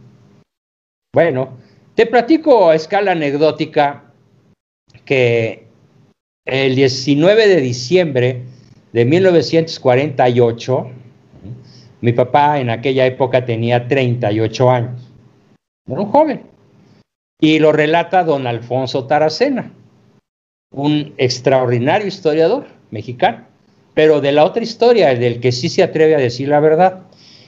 [1.13, 1.58] Bueno,
[1.99, 4.05] te platico a escala anecdótica
[5.03, 5.67] que
[6.45, 8.43] el 19 de diciembre
[8.93, 10.91] de 1948,
[11.99, 15.12] mi papá en aquella época tenía 38 años.
[15.89, 16.43] Era un joven.
[17.41, 19.73] Y lo relata don Alfonso Taracena,
[20.73, 23.45] un extraordinario historiador mexicano,
[23.93, 27.01] pero de la otra historia, del que sí se atreve a decir la verdad.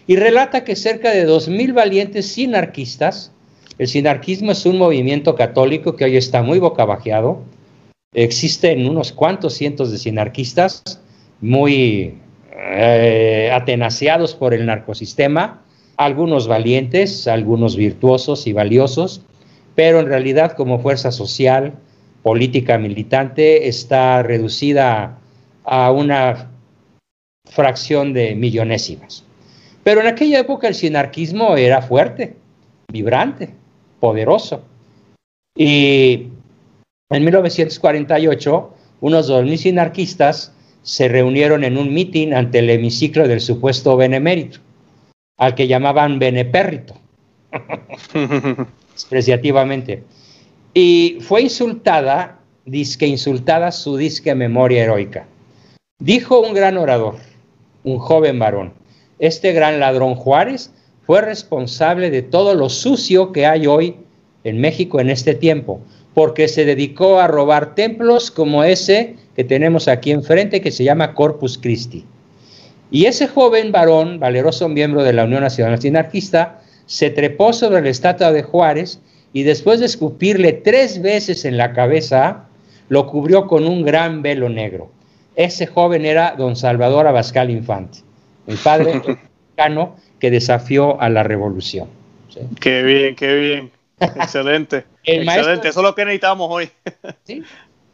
[0.07, 3.31] Y relata que cerca de 2.000 valientes sinarquistas,
[3.81, 7.41] el sinarquismo es un movimiento católico que hoy está muy bocabajeado,
[8.13, 10.83] existen unos cuantos cientos de sinarquistas
[11.41, 12.13] muy
[12.51, 15.63] eh, atenaciados por el narcosistema,
[15.97, 19.23] algunos valientes, algunos virtuosos y valiosos,
[19.73, 21.73] pero en realidad como fuerza social,
[22.21, 25.17] política, militante, está reducida
[25.63, 26.51] a una
[27.45, 29.23] fracción de millonésimas.
[29.83, 32.35] Pero en aquella época el sinarquismo era fuerte,
[32.91, 33.59] vibrante,
[34.01, 34.63] poderoso.
[35.55, 36.27] Y
[37.09, 43.95] en 1948, unos 2.000 sinarquistas se reunieron en un mitin ante el hemiciclo del supuesto
[43.95, 44.59] benemérito,
[45.37, 46.95] al que llamaban benepérrito,
[48.93, 50.03] despreciativamente.
[50.73, 55.27] Y fue insultada, disque insultada su disque memoria heroica.
[55.99, 57.17] Dijo un gran orador,
[57.83, 58.73] un joven varón,
[59.19, 60.73] este gran ladrón Juárez
[61.05, 63.97] fue responsable de todo lo sucio que hay hoy
[64.43, 65.81] en México en este tiempo,
[66.13, 71.13] porque se dedicó a robar templos como ese que tenemos aquí enfrente, que se llama
[71.13, 72.05] Corpus Christi.
[72.91, 77.89] Y ese joven varón, valeroso miembro de la Unión Nacional Sinarquista, se trepó sobre la
[77.89, 78.99] estatua de Juárez
[79.31, 82.45] y después de escupirle tres veces en la cabeza,
[82.89, 84.91] lo cubrió con un gran velo negro.
[85.37, 87.99] ese joven era don Salvador Abascal Infante,
[88.47, 91.89] el padre mexicano que desafió a la revolución.
[92.59, 93.71] Qué bien, qué bien.
[93.99, 94.85] Excelente.
[95.03, 96.69] Excelente, eso es lo que necesitamos hoy.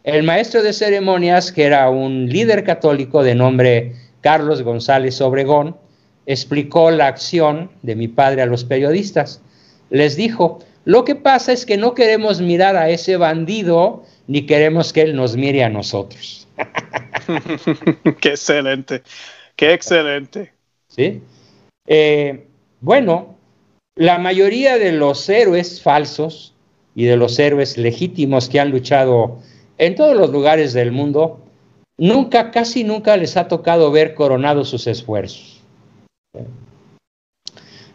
[0.04, 5.78] El maestro de ceremonias, que era un líder católico de nombre Carlos González Obregón,
[6.26, 9.42] explicó la acción de mi padre a los periodistas.
[9.90, 14.92] Les dijo, lo que pasa es que no queremos mirar a ese bandido ni queremos
[14.92, 16.48] que él nos mire a nosotros.
[18.20, 19.04] qué excelente,
[19.56, 20.52] qué excelente.
[20.90, 21.22] ¿Sí?
[21.88, 22.48] Eh,
[22.82, 23.36] bueno,
[23.96, 26.54] la mayoría de los héroes falsos
[26.94, 29.40] y de los héroes legítimos que han luchado
[29.78, 31.40] en todos los lugares del mundo,
[31.98, 35.62] nunca, casi nunca les ha tocado ver coronados sus esfuerzos.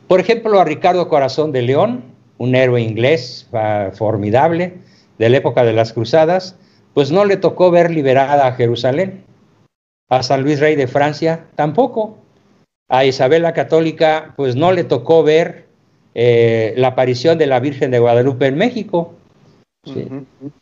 [0.08, 2.04] Por ejemplo, a Ricardo Corazón de León,
[2.38, 3.48] un héroe inglés
[3.94, 4.78] formidable
[5.18, 6.56] de la época de las Cruzadas,
[6.94, 9.24] pues no le tocó ver liberada a Jerusalén.
[10.10, 12.18] A San Luis Rey de Francia tampoco.
[12.88, 15.66] A Isabel la Católica, pues no le tocó ver
[16.14, 19.14] eh, la aparición de la Virgen de Guadalupe en México.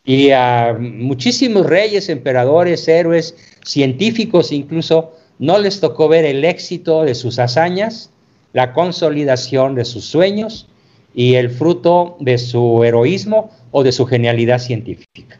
[0.03, 7.13] Y a muchísimos reyes, emperadores, héroes, científicos incluso, no les tocó ver el éxito de
[7.13, 8.09] sus hazañas,
[8.53, 10.67] la consolidación de sus sueños
[11.13, 15.39] y el fruto de su heroísmo o de su genialidad científica.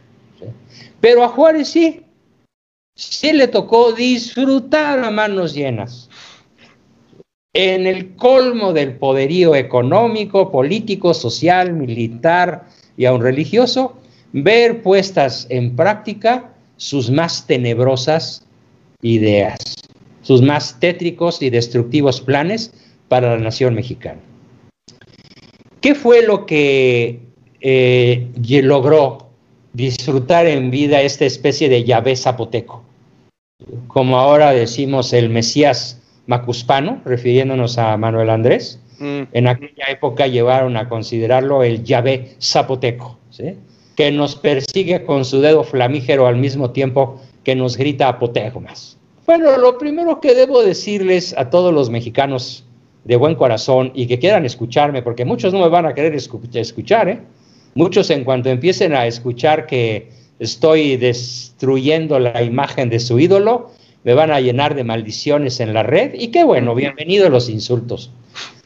[0.99, 2.03] Pero a Juárez sí,
[2.95, 6.09] sí le tocó disfrutar a manos llenas.
[7.53, 13.97] En el colmo del poderío económico, político, social, militar y aún religioso,
[14.31, 18.45] ver puestas en práctica sus más tenebrosas
[19.01, 19.75] ideas
[20.21, 22.73] sus más tétricos y destructivos planes
[23.07, 24.19] para la nación mexicana.
[25.81, 27.19] ¿Qué fue lo que
[27.59, 28.27] eh,
[28.63, 29.29] logró
[29.73, 32.83] disfrutar en vida esta especie de Yahvé zapoteco?
[33.87, 38.79] Como ahora decimos el Mesías macuspano, refiriéndonos a Manuel Andrés.
[38.99, 39.21] Mm.
[39.31, 43.17] En aquella época llevaron a considerarlo el Yahvé zapoteco,
[43.95, 48.97] que nos persigue con su dedo flamígero al mismo tiempo que nos grita apotegmas.
[49.25, 52.65] Bueno, lo primero que debo decirles a todos los mexicanos
[53.03, 57.09] de buen corazón y que quieran escucharme, porque muchos no me van a querer escuchar,
[57.09, 57.19] ¿eh?
[57.73, 60.09] Muchos en cuanto empiecen a escuchar que
[60.39, 63.71] estoy destruyendo la imagen de su ídolo,
[64.03, 68.11] me van a llenar de maldiciones en la red y qué bueno, bienvenidos los insultos.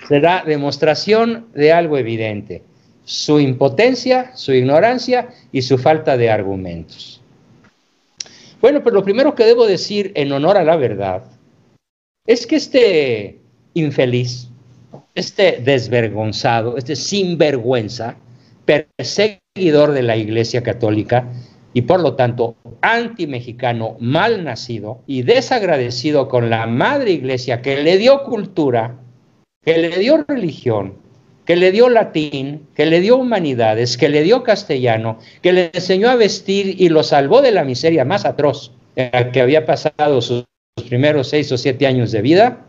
[0.08, 2.64] Será demostración de algo evidente,
[3.04, 7.22] su impotencia, su ignorancia y su falta de argumentos.
[8.62, 11.24] Bueno, pero lo primero que debo decir en honor a la verdad
[12.26, 13.40] es que este
[13.74, 14.50] infeliz,
[15.14, 18.16] este desvergonzado, este sinvergüenza,
[18.66, 21.28] perseguidor de la Iglesia Católica
[21.76, 27.98] y por lo tanto anti-mexicano, mal nacido y desagradecido con la Madre Iglesia que le
[27.98, 28.96] dio cultura,
[29.62, 30.94] que le dio religión,
[31.44, 36.10] que le dio latín, que le dio humanidades, que le dio castellano, que le enseñó
[36.10, 40.46] a vestir y lo salvó de la miseria más atroz que había pasado sus
[40.88, 42.66] primeros seis o siete años de vida,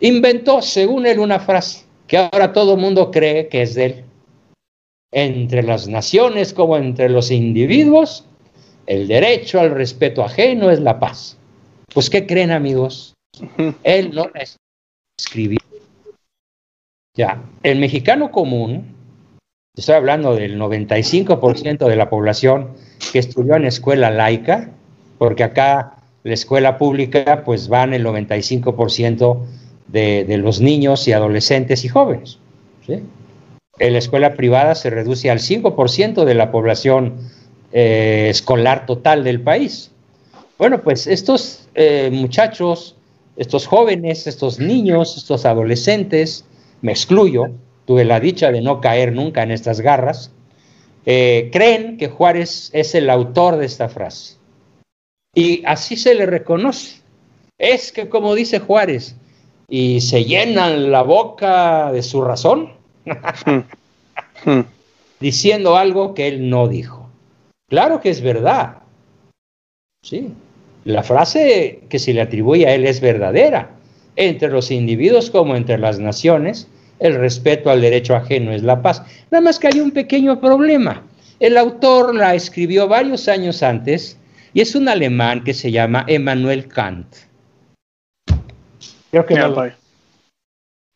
[0.00, 4.04] inventó, según él, una frase que ahora todo el mundo cree que es de él.
[5.12, 8.26] Entre las naciones como entre los individuos,
[8.86, 11.36] el derecho al respeto ajeno es la paz.
[11.92, 13.14] Pues, ¿qué creen, amigos?
[13.82, 14.30] Él no
[15.18, 15.58] escribió
[17.16, 18.96] ya, el mexicano común,
[19.76, 22.70] estoy hablando del 95% de la población
[23.12, 24.70] que estudió en escuela laica,
[25.18, 29.44] porque acá la escuela pública pues van el 95%
[29.86, 32.40] de, de, los niños y adolescentes y jóvenes.
[32.88, 37.14] En la escuela privada se reduce al 5% de la población
[37.76, 39.90] eh, escolar total del país.
[40.58, 42.94] Bueno, pues estos eh, muchachos,
[43.36, 46.44] estos jóvenes, estos niños, estos adolescentes,
[46.82, 47.50] me excluyo,
[47.84, 50.30] tuve la dicha de no caer nunca en estas garras,
[51.04, 54.36] eh, creen que Juárez es el autor de esta frase.
[55.34, 57.00] Y así se le reconoce.
[57.58, 59.16] Es que como dice Juárez,
[59.68, 62.70] y se llenan la boca de su razón,
[65.18, 67.03] diciendo algo que él no dijo.
[67.68, 68.78] Claro que es verdad.
[70.02, 70.34] Sí,
[70.84, 73.70] la frase que se le atribuye a él es verdadera.
[74.16, 76.68] Entre los individuos como entre las naciones,
[77.00, 79.02] el respeto al derecho ajeno es la paz.
[79.30, 81.02] Nada más que hay un pequeño problema.
[81.40, 84.18] El autor la escribió varios años antes
[84.52, 87.06] y es un alemán que se llama Emmanuel Kant.
[89.10, 89.72] Creo que no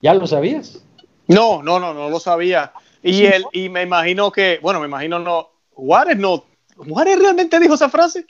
[0.00, 0.84] ¿Ya lo sabías?
[1.26, 2.72] No, no, no, no lo sabía.
[3.02, 6.44] Y, él, y me imagino que, bueno, me imagino no, Juárez no,
[6.78, 8.26] ¿Juárez realmente dijo esa frase?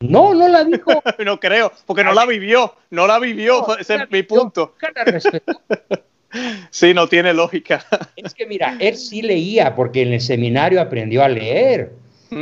[0.00, 1.02] No, no la dijo.
[1.24, 4.74] no creo, porque no la vivió, no la vivió, ese es mi punto.
[6.70, 7.84] sí, no tiene lógica.
[8.16, 11.92] es que mira, él sí leía, porque en el seminario aprendió a leer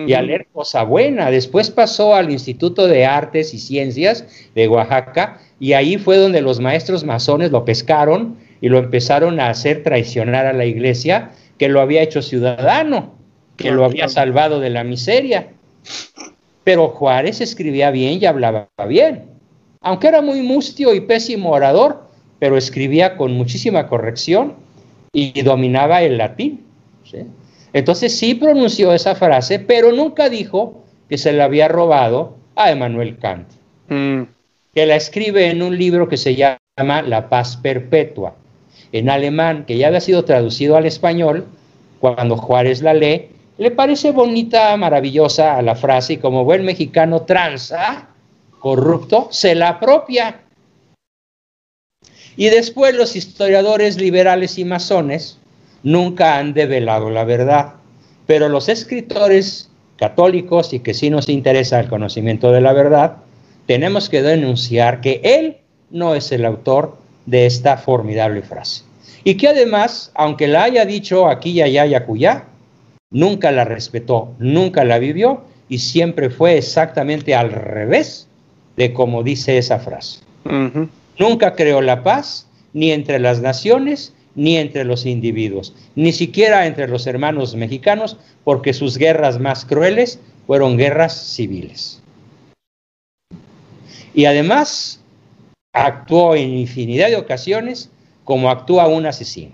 [0.07, 1.31] y a leer cosa buena.
[1.31, 6.61] Después pasó al Instituto de Artes y Ciencias de Oaxaca y ahí fue donde los
[6.61, 11.81] maestros masones lo pescaron y lo empezaron a hacer traicionar a la iglesia que lo
[11.81, 13.15] había hecho ciudadano,
[13.61, 15.49] que lo había salvado de la miseria.
[16.65, 19.27] Pero Juárez escribía bien y hablaba bien,
[19.81, 22.09] aunque era muy mustio y pésimo orador,
[22.39, 24.55] pero escribía con muchísima corrección
[25.13, 26.65] y dominaba el latín.
[27.73, 33.19] Entonces sí pronunció esa frase, pero nunca dijo que se la había robado a Emmanuel
[33.19, 33.49] Kant,
[33.89, 34.23] mm.
[34.75, 38.35] que la escribe en un libro que se llama La paz perpetua,
[38.93, 41.47] en alemán, que ya había sido traducido al español,
[42.01, 43.29] cuando Juárez la lee,
[43.61, 48.09] le parece bonita, maravillosa a la frase y como buen mexicano tranza,
[48.59, 50.41] corrupto, se la apropia.
[52.39, 55.37] Y después los historiadores liberales y masones
[55.83, 57.75] nunca han develado la verdad,
[58.27, 63.19] pero los escritores católicos y que sí nos interesa el conocimiento de la verdad,
[63.67, 65.59] tenemos que denunciar que él
[65.91, 66.97] no es el autor
[67.27, 68.85] de esta formidable frase.
[69.23, 72.47] Y que además, aunque la haya dicho aquí allá y acullá,
[73.11, 78.29] nunca la respetó, nunca la vivió y siempre fue exactamente al revés
[78.77, 80.21] de como dice esa frase.
[81.19, 86.89] Nunca creó la paz ni entre las naciones ni entre los individuos, ni siquiera entre
[86.89, 92.01] los hermanos mexicanos, porque sus guerras más crueles fueron guerras civiles.
[94.15, 95.01] Y además
[95.73, 97.91] actuó en infinidad de ocasiones
[98.25, 99.53] como actúa un asesino.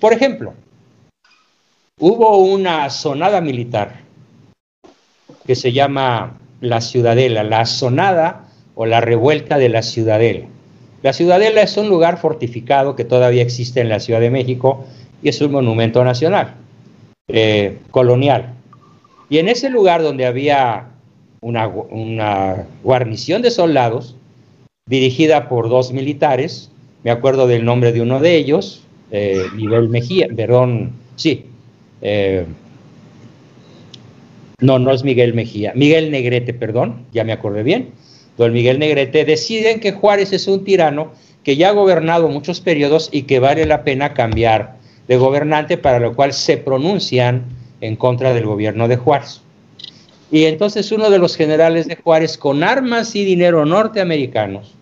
[0.00, 0.54] Por ejemplo,
[1.98, 4.00] hubo una sonada militar
[5.46, 10.46] que se llama la Ciudadela, la sonada o la revuelta de la Ciudadela.
[11.02, 14.84] La Ciudadela es un lugar fortificado que todavía existe en la Ciudad de México
[15.22, 16.54] y es un monumento nacional,
[17.28, 18.54] eh, colonial.
[19.30, 20.88] Y en ese lugar donde había
[21.40, 21.66] una,
[22.82, 24.16] guarnición de soldados,
[24.86, 26.70] dirigida por dos militares,
[27.04, 31.46] me acuerdo del nombre de uno de ellos, eh, Miguel Mejía, perdón, sí,
[32.00, 32.46] eh,
[34.60, 37.90] no, no es Miguel Mejía, Miguel Negrete, perdón, ya me acordé bien,
[38.38, 43.08] don Miguel Negrete, deciden que Juárez es un tirano que ya ha gobernado muchos periodos
[43.12, 44.76] y que vale la pena cambiar
[45.08, 47.44] de gobernante, para lo cual se pronuncian
[47.80, 49.42] en contra del gobierno de Juárez.
[50.30, 54.74] Y entonces uno de los generales de Juárez, con armas y dinero norteamericanos,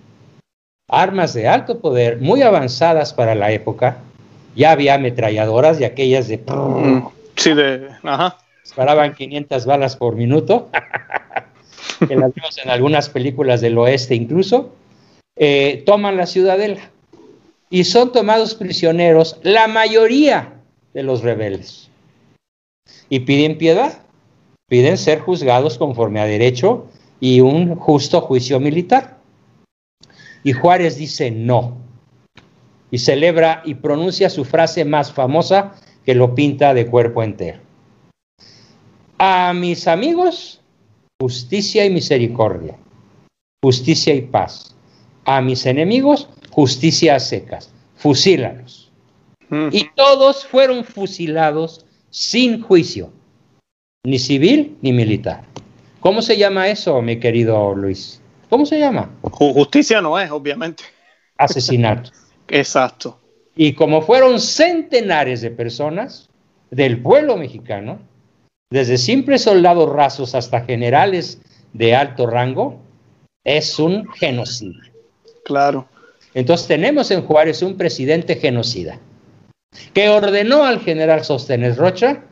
[0.89, 3.99] armas de alto poder, muy avanzadas para la época,
[4.55, 6.41] ya había ametralladoras y aquellas de...
[7.37, 7.89] Sí, de...
[8.03, 8.39] Ajá.
[8.63, 10.71] Disparaban 500 balas por minuto.
[12.09, 14.73] que las vimos en algunas películas del oeste incluso,
[15.37, 16.91] eh, toman la ciudadela
[17.71, 20.53] y son tomados prisioneros la mayoría
[20.93, 21.91] de los rebeldes.
[23.09, 23.99] Y piden piedad,
[24.69, 26.87] piden ser juzgados conforme a derecho
[27.21, 29.19] y un justo juicio militar.
[30.43, 31.79] Y Juárez dice no.
[32.95, 35.75] Y celebra y pronuncia su frase más famosa
[36.07, 37.59] que lo pinta de cuerpo entero.
[39.19, 40.61] A mis amigos
[41.21, 42.79] justicia y misericordia,
[43.65, 44.77] justicia y paz.
[45.25, 48.93] A mis enemigos, justicia a secas, fusílalos.
[49.73, 53.11] Y todos fueron fusilados sin juicio,
[54.07, 55.43] ni civil ni militar.
[55.99, 58.21] ¿Cómo se llama eso, mi querido Luis?
[58.49, 59.11] ¿Cómo se llama?
[59.23, 60.85] Justicia no es, obviamente.
[61.37, 62.13] Asesinato.
[62.49, 63.19] Exacto.
[63.57, 66.29] Y como fueron centenares de personas
[66.71, 68.01] del pueblo mexicano,
[68.71, 71.41] desde simples soldados rasos hasta generales
[71.73, 72.81] de alto rango,
[73.45, 74.93] es un genocidio.
[75.45, 75.87] Claro.
[76.33, 78.99] Entonces tenemos en Juárez un presidente genocida
[79.93, 82.23] que ordenó al general Sostenes Rocha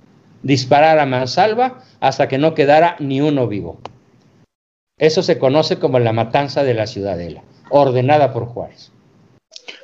[0.43, 3.79] disparar a mansalva hasta que no quedara ni uno vivo.
[4.99, 8.93] Eso se conoce como la matanza de la ciudadela, ordenada por Juárez.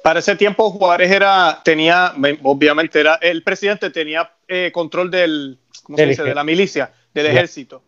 [0.02, 5.58] Para ese tiempo Juárez era, tenía, obviamente era, el presidente tenía eh, control del,
[5.88, 7.82] de la milicia, del ejército.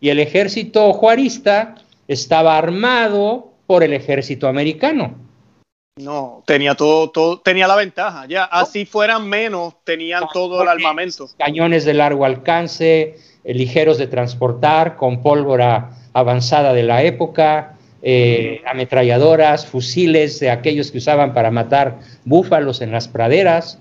[0.00, 1.74] Y el ejército juarista
[2.08, 5.14] estaba armado por el ejército americano.
[5.96, 8.26] No, tenía todo, todo, tenía la ventaja.
[8.26, 11.28] Ya, así fueran menos, tenían todo el armamento.
[11.38, 18.62] Cañones de largo alcance, eh, ligeros de transportar, con pólvora avanzada de la época, eh,
[18.66, 23.78] ametralladoras, fusiles de aquellos que usaban para matar búfalos en las praderas,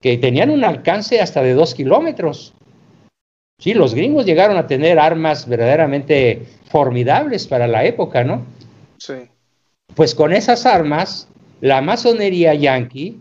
[0.00, 2.52] que tenían un alcance hasta de dos kilómetros.
[3.60, 8.44] Sí, los gringos llegaron a tener armas verdaderamente formidables para la época, ¿no?
[8.98, 9.14] Sí.
[9.94, 11.28] Pues con esas armas,
[11.60, 13.20] la masonería yanqui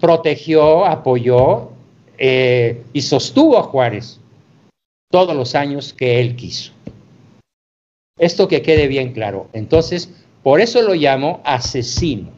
[0.00, 1.70] protegió, apoyó
[2.18, 4.20] eh, y sostuvo a Juárez
[5.10, 6.72] todos los años que él quiso.
[8.18, 9.48] Esto que quede bien claro.
[9.52, 10.10] Entonces,
[10.42, 12.30] por eso lo llamo asesino.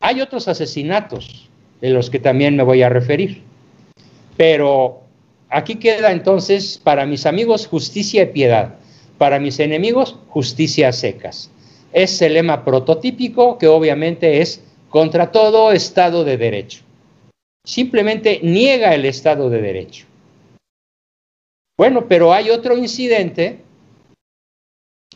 [0.00, 1.48] Hay otros asesinatos
[1.80, 3.42] de los que también me voy a referir.
[4.36, 5.02] Pero
[5.48, 8.76] aquí queda entonces para mis amigos justicia y piedad,
[9.18, 11.50] para mis enemigos justicia secas.
[11.92, 16.82] Es el lema prototípico que obviamente es contra todo Estado de Derecho.
[17.66, 20.06] Simplemente niega el Estado de Derecho.
[21.76, 23.63] Bueno, pero hay otro incidente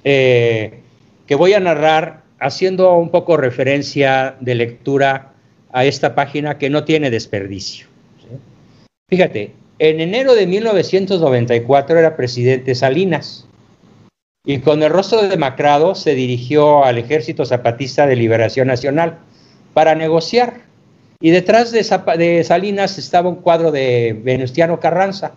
[0.04, 0.80] eh,
[1.26, 5.32] que voy a narrar haciendo un poco referencia de lectura
[5.72, 7.86] a esta página que no tiene desperdicio.
[9.10, 13.46] Fíjate, en enero de 1994 era presidente Salinas
[14.44, 19.18] y con el rostro demacrado se dirigió al Ejército Zapatista de Liberación Nacional
[19.74, 20.62] para negociar.
[21.20, 25.34] Y detrás de, Salinas estaba un cuadro de Venustiano Carranza,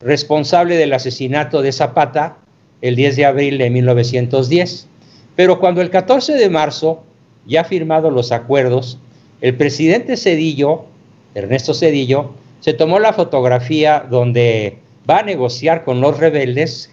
[0.00, 2.38] responsable del asesinato de Zapata
[2.80, 4.88] el 10 de abril de 1910.
[5.36, 7.04] Pero cuando el 14 de marzo,
[7.46, 8.98] ya firmados los acuerdos,
[9.40, 10.86] el presidente Cedillo,
[11.34, 16.92] Ernesto Cedillo, se tomó la fotografía donde va a negociar con los rebeldes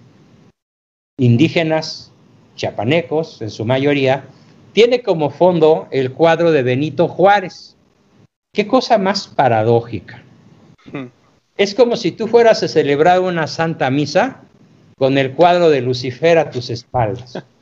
[1.18, 2.12] indígenas,
[2.56, 4.26] chiapanecos en su mayoría,
[4.74, 7.76] tiene como fondo el cuadro de Benito Juárez.
[8.54, 10.24] Qué cosa más paradójica.
[10.92, 11.06] Hmm.
[11.58, 14.45] Es como si tú fueras a celebrar una santa misa
[14.98, 17.44] con el cuadro de Lucifer a tus espaldas.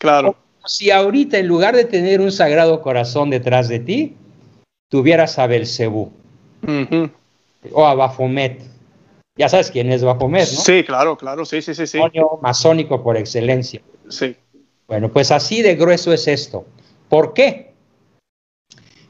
[0.00, 0.36] Claro.
[0.64, 4.14] si ahorita en lugar de tener un sagrado corazón detrás de ti,
[4.88, 6.12] tuvieras a Belcebú
[7.72, 8.62] o a Bafomet.
[9.36, 10.60] Ya sabes quién es Bafomet, ¿no?
[10.60, 11.84] Sí, claro, claro, sí, sí, sí.
[11.84, 11.98] sí.
[12.40, 13.80] masónico por excelencia.
[14.08, 14.36] Sí.
[14.86, 16.64] Bueno, pues así de grueso es esto.
[17.08, 17.72] ¿Por qué?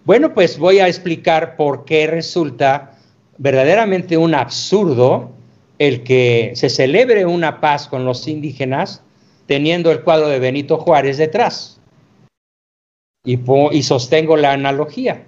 [0.05, 2.99] Bueno, pues voy a explicar por qué resulta
[3.37, 5.33] verdaderamente un absurdo
[5.79, 9.03] el que se celebre una paz con los indígenas
[9.47, 11.81] teniendo el cuadro de Benito Juárez detrás.
[13.25, 15.27] Y, sostengo la analogía.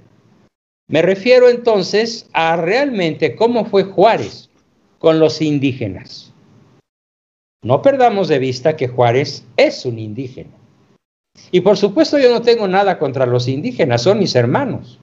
[0.89, 4.51] Me refiero entonces a realmente cómo fue Juárez
[4.99, 6.33] con los indígenas.
[7.63, 10.51] No perdamos de vista que Juárez es un indígena.
[11.51, 14.99] Y por supuesto yo no tengo nada contra los indígenas, son mis hermanos.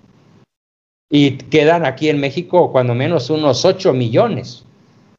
[1.10, 4.67] Y quedan aquí en México cuando menos unos 8 millones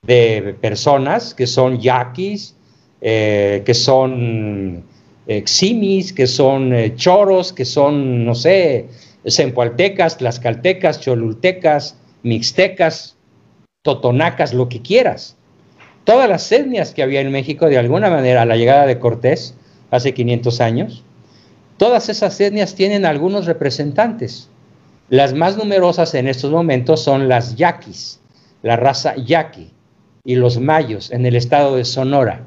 [0.09, 2.57] de personas que son yaquis,
[3.03, 4.83] eh, que son
[5.27, 8.89] eximis, que son eh, choros, que son, no sé,
[9.27, 13.17] sempualtecas, tlaxcaltecas, cholultecas, mixtecas,
[13.83, 15.37] totonacas, lo que quieras.
[16.05, 19.55] Todas las etnias que había en México, de alguna manera, a la llegada de Cortés,
[19.91, 21.05] hace 500 años,
[21.77, 24.49] todas esas etnias tienen algunos representantes.
[25.11, 28.21] Las más numerosas en estos momentos son las yaquis,
[28.63, 29.71] la raza yaqui,
[30.29, 32.43] y los mayos en el estado de Sonora.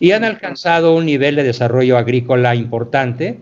[0.00, 3.38] Y han alcanzado un nivel de desarrollo agrícola importante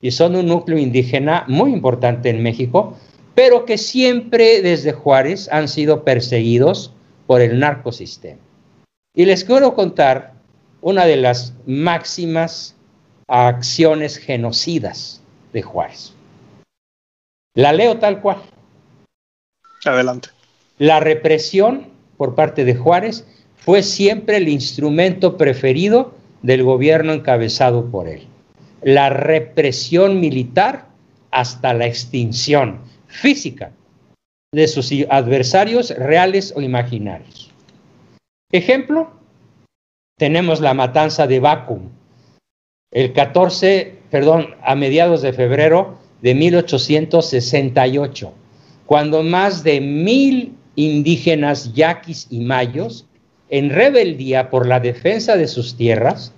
[0.00, 2.98] y son un núcleo indígena muy importante en México,
[3.36, 6.92] pero que siempre desde Juárez han sido perseguidos
[7.28, 8.40] por el narcosistema.
[9.14, 10.32] Y les quiero contar
[10.80, 12.74] una de las máximas
[13.28, 15.22] acciones genocidas
[15.52, 16.12] de Juárez.
[17.54, 18.38] La leo tal cual.
[19.84, 20.30] Adelante.
[20.78, 28.08] La represión por parte de Juárez fue siempre el instrumento preferido del gobierno encabezado por
[28.08, 28.26] él.
[28.82, 30.88] La represión militar
[31.30, 33.72] hasta la extinción física
[34.52, 37.50] de sus adversarios reales o imaginarios.
[38.52, 39.10] Ejemplo,
[40.18, 41.90] tenemos la matanza de Bacum,
[42.90, 48.32] el 14, perdón, a mediados de febrero de 1868,
[48.86, 53.04] cuando más de mil indígenas yaquis y mayos,
[53.50, 56.32] en rebeldía por la defensa de sus tierras,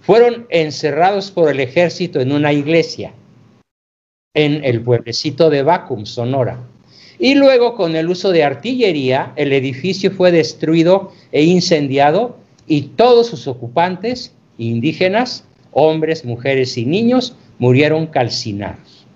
[0.00, 3.12] fueron encerrados por el ejército en una iglesia
[4.34, 6.58] en el pueblecito de Bacum, Sonora.
[7.20, 12.36] Y luego, con el uso de artillería, el edificio fue destruido e incendiado
[12.66, 19.06] y todos sus ocupantes, indígenas, hombres, mujeres y niños, murieron calcinados.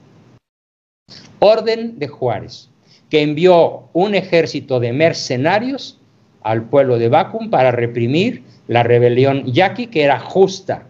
[1.41, 2.71] Orden de Juárez,
[3.11, 5.99] que envió un ejército de mercenarios
[6.43, 10.85] al pueblo de Bacum para reprimir la rebelión yaqui, que era justa.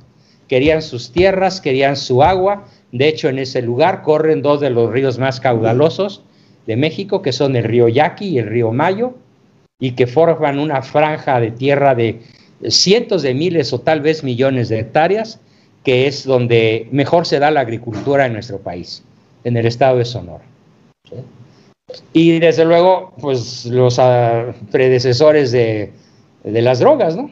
[0.48, 2.66] Querían sus tierras, querían su agua.
[2.92, 6.22] De hecho, en ese lugar corren dos de los ríos más caudalosos
[6.66, 9.14] de México, que son el río Yaqui y el río Mayo.
[9.80, 12.20] y que forman una franja de tierra de
[12.68, 15.40] cientos de miles o tal vez millones de hectáreas,
[15.84, 19.04] que es donde mejor se da la agricultura en nuestro país,
[19.44, 20.42] en el estado de Sonora.
[22.12, 25.92] Y desde luego, pues los ah, predecesores de,
[26.44, 27.30] las drogas, ¿no?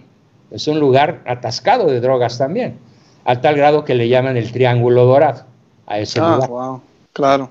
[0.50, 2.78] Es un lugar atascado de drogas también,
[3.24, 5.44] a tal grado que le llaman el Triángulo Dorado
[5.86, 6.48] a ese ah, lugar.
[6.48, 6.82] Wow,
[7.12, 7.50] claro.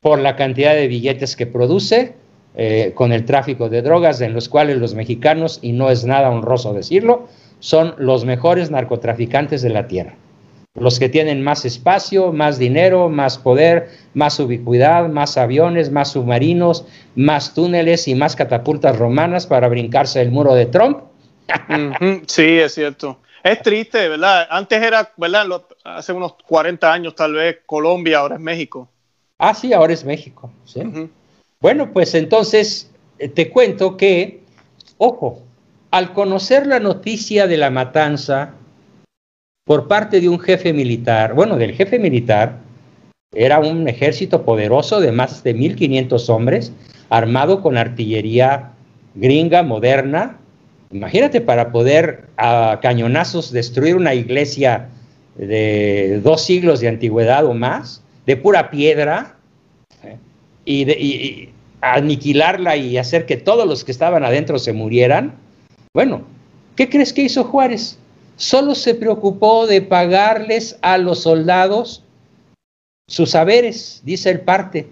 [0.00, 2.14] Por la cantidad de billetes que produce,
[2.56, 6.30] eh, con el tráfico de drogas, en los cuales los mexicanos, y no es nada
[6.30, 7.28] honroso decirlo,
[7.60, 10.14] son los mejores narcotraficantes de la tierra.
[10.76, 16.84] Los que tienen más espacio, más dinero, más poder, más ubicuidad, más aviones, más submarinos,
[17.14, 20.98] más túneles y más catapultas romanas para brincarse el muro de Trump.
[22.26, 23.20] sí, es cierto.
[23.44, 24.48] Es triste, ¿verdad?
[24.50, 25.46] Antes era, ¿verdad?
[25.84, 28.88] Hace unos 40 años tal vez Colombia, ahora es México.
[29.38, 30.50] Ah, sí, ahora es México.
[30.64, 30.82] ¿sí?
[31.60, 34.40] Bueno, pues entonces eh, te cuento que,
[34.98, 35.44] ojo,
[35.92, 38.54] al conocer la noticia de la matanza
[39.64, 42.58] por parte de un jefe militar, bueno, del jefe militar,
[43.34, 46.72] era un ejército poderoso de más de 1.500 hombres,
[47.08, 48.72] armado con artillería
[49.14, 50.38] gringa, moderna.
[50.92, 54.88] Imagínate para poder a cañonazos destruir una iglesia
[55.36, 59.36] de dos siglos de antigüedad o más, de pura piedra,
[60.04, 60.18] ¿eh?
[60.64, 61.48] y,
[61.80, 65.34] aniquilarla y hacer que todos los que estaban adentro se murieran.
[65.92, 66.22] Bueno,
[66.76, 67.98] ¿qué crees que hizo Juárez?
[68.36, 72.04] Solo se preocupó de pagarles a los soldados
[73.06, 74.88] sus saberes, dice el parte.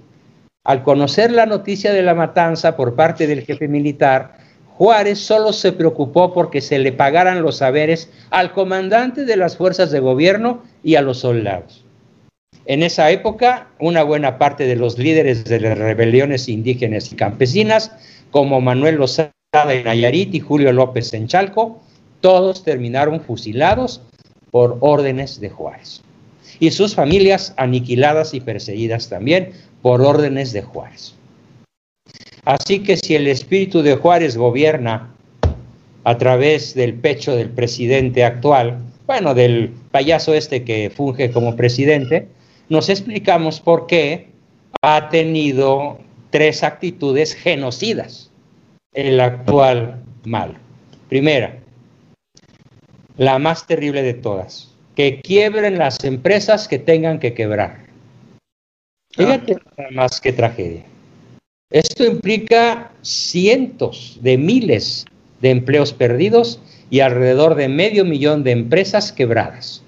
[0.64, 4.36] Al conocer la noticia de la matanza por parte del jefe militar,
[4.76, 9.90] Juárez solo se preocupó porque se le pagaran los saberes al comandante de las fuerzas
[9.90, 11.84] de gobierno y a los soldados.
[12.66, 17.90] En esa época, una buena parte de los líderes de las rebeliones indígenas y campesinas,
[18.30, 21.82] como Manuel Lozada en Nayarit y Julio López en Chalco,
[22.23, 24.01] todos terminaron fusilados
[24.51, 26.01] por órdenes de Juárez.
[26.59, 29.51] Y sus familias aniquiladas y perseguidas también
[29.83, 31.14] por órdenes de Juárez.
[32.45, 35.14] Así que si el espíritu de Juárez gobierna
[36.05, 42.29] a través del pecho del presidente actual, bueno, del payaso este que funge como presidente,
[42.68, 44.29] nos explicamos por qué
[44.83, 45.99] ha tenido
[46.31, 48.31] tres actitudes genocidas
[48.93, 50.57] el actual mal.
[51.09, 51.62] Primera,
[53.17, 57.87] la más terrible de todas, que quiebren las empresas que tengan que quebrar.
[59.11, 60.85] Fíjate nada más que tragedia.
[61.71, 65.07] Esto implica cientos de miles
[65.41, 66.61] de empleos perdidos
[66.91, 69.83] y alrededor de medio millón de empresas quebradas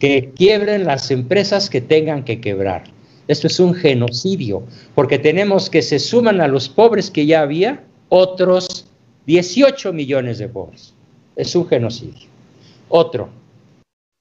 [0.00, 2.84] que quiebren las empresas que tengan que quebrar.
[3.28, 7.84] Esto es un genocidio, porque tenemos que se suman a los pobres que ya había
[8.08, 8.86] otros
[9.26, 10.94] 18 millones de pobres.
[11.40, 12.28] Es un genocidio.
[12.88, 13.30] Otro.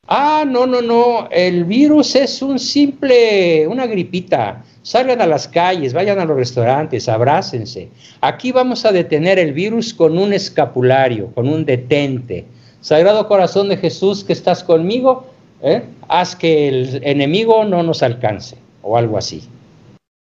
[0.07, 4.63] Ah, no, no, no, el virus es un simple, una gripita.
[4.81, 7.89] Salgan a las calles, vayan a los restaurantes, abrácense.
[8.21, 12.45] Aquí vamos a detener el virus con un escapulario, con un detente.
[12.81, 15.27] Sagrado Corazón de Jesús, que estás conmigo,
[15.61, 15.83] ¿eh?
[16.07, 19.43] haz que el enemigo no nos alcance o algo así.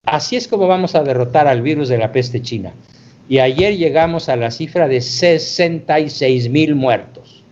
[0.04, 2.74] Así es como vamos a derrotar al virus de la peste china.
[3.32, 7.42] Y ayer llegamos a la cifra de 66 mil muertos.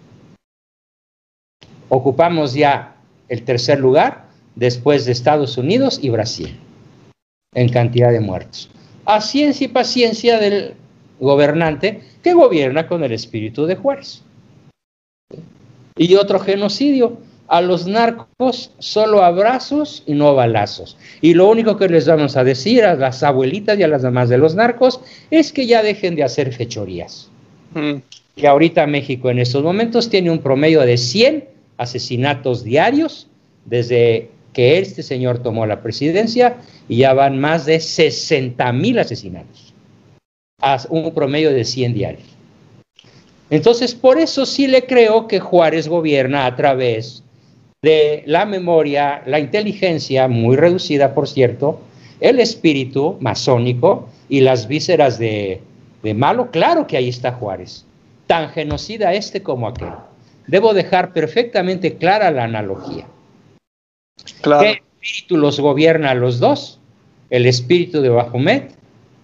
[1.89, 2.97] Ocupamos ya
[3.31, 4.27] el tercer lugar
[4.57, 6.55] después de Estados Unidos y Brasil
[7.55, 8.69] en cantidad de muertos.
[9.07, 10.75] A ciencia y paciencia del
[11.19, 14.23] gobernante que gobierna con el espíritu de Juárez.
[15.97, 17.17] Y otro genocidio,
[17.51, 20.97] a los narcos solo abrazos y no balazos.
[21.21, 24.29] Y lo único que les vamos a decir a las abuelitas y a las mamás
[24.29, 25.01] de los narcos
[25.33, 27.29] es que ya dejen de hacer fechorías.
[27.75, 27.97] Mm.
[28.37, 31.45] Y ahorita México en estos momentos tiene un promedio de 100
[31.77, 33.27] asesinatos diarios
[33.65, 39.75] desde que este señor tomó la presidencia y ya van más de 60 mil asesinatos.
[40.63, 42.29] A un promedio de 100 diarios.
[43.51, 47.25] Entonces, por eso sí le creo que Juárez gobierna a través
[47.83, 51.81] de la memoria, la inteligencia, muy reducida por cierto,
[52.21, 55.63] el espíritu masónico y las vísceras de,
[56.15, 57.87] malo, claro que ahí está Juárez,
[58.27, 59.93] tan genocida este como aquel.
[60.47, 63.07] Debo dejar perfectamente clara la analogía.
[64.43, 66.81] ¿Qué espíritu los gobierna a los dos?
[67.31, 68.75] El espíritu de Bajomet,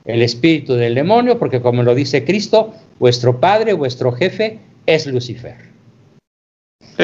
[0.06, 5.75] el espíritu del demonio, porque como lo dice Cristo, vuestro padre, vuestro jefe es Lucifer.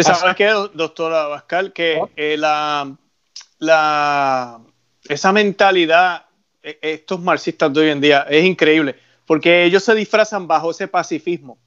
[0.01, 1.73] ¿Sabes qué, doctora Bascal?
[1.73, 2.97] Que eh, la,
[3.59, 4.61] la,
[5.09, 6.27] esa mentalidad,
[6.63, 8.97] e, estos marxistas de hoy en día, es increíble.
[9.27, 11.59] porque ellos se disfrazan bajo ese pacifismo.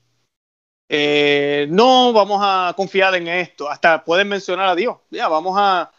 [0.88, 5.92] Eh, no vamos a confiar en esto, hasta pueden mencionar a Dios, ya vamos a,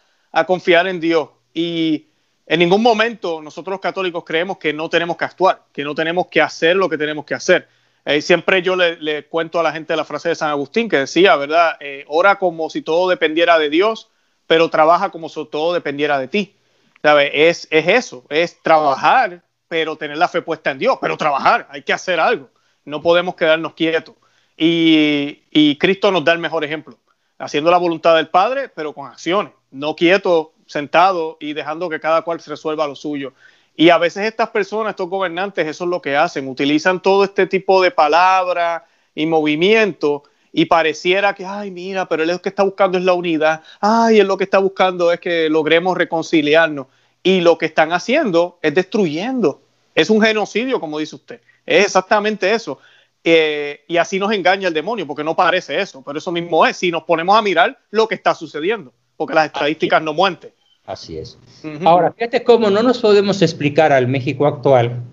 [0.45, 1.29] confiar en Dios.
[1.53, 2.07] Y
[2.45, 6.27] en ningún momento nosotros los católicos creemos que no tenemos que actuar, que no tenemos
[6.27, 7.67] que hacer lo que tenemos que hacer.
[8.09, 11.35] Eh, siempre yo le, cuento a la gente la frase de San Agustín que decía,
[11.35, 11.75] ¿verdad?
[11.81, 14.09] Eh, ora como si todo dependiera de Dios,
[14.47, 16.55] pero trabaja como si todo dependiera de ti.
[17.03, 21.81] Es, es eso, es trabajar, pero tener la fe puesta en Dios, pero trabajar, hay
[21.83, 22.49] que hacer algo,
[22.85, 24.15] no podemos quedarnos quietos.
[24.55, 26.97] Y, Cristo nos da el mejor ejemplo,
[27.37, 32.21] haciendo la voluntad del Padre, pero con acciones, no quieto, sentado y dejando que cada
[32.21, 33.33] cual se resuelva lo suyo.
[33.79, 37.45] Y a veces estas personas, estos gobernantes, eso es lo que hacen, utilizan todo este
[37.45, 38.81] tipo de palabras
[39.13, 43.13] y movimientos y pareciera que, ay, mira, pero él lo que está buscando es la
[43.13, 46.87] unidad, ay, él lo que está buscando es que logremos reconciliarnos.
[47.21, 49.61] Y lo que están haciendo es destruyendo.
[49.93, 51.41] Es un genocidio, como dice usted.
[51.63, 52.79] Es exactamente eso.
[53.23, 56.77] Eh, y así nos engaña el demonio, porque no parece eso, pero eso mismo es,
[56.77, 60.51] si nos ponemos a mirar lo que está sucediendo, porque las estadísticas no muenten.
[60.87, 61.37] Así es.
[61.83, 65.03] Ahora, fíjate cómo no nos podemos explicar al México actual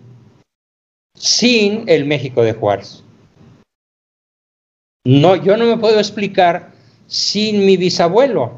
[1.14, 3.02] sin el México de Juárez.
[5.04, 6.72] No, yo no me puedo explicar
[7.08, 8.52] sin mi bisabuelo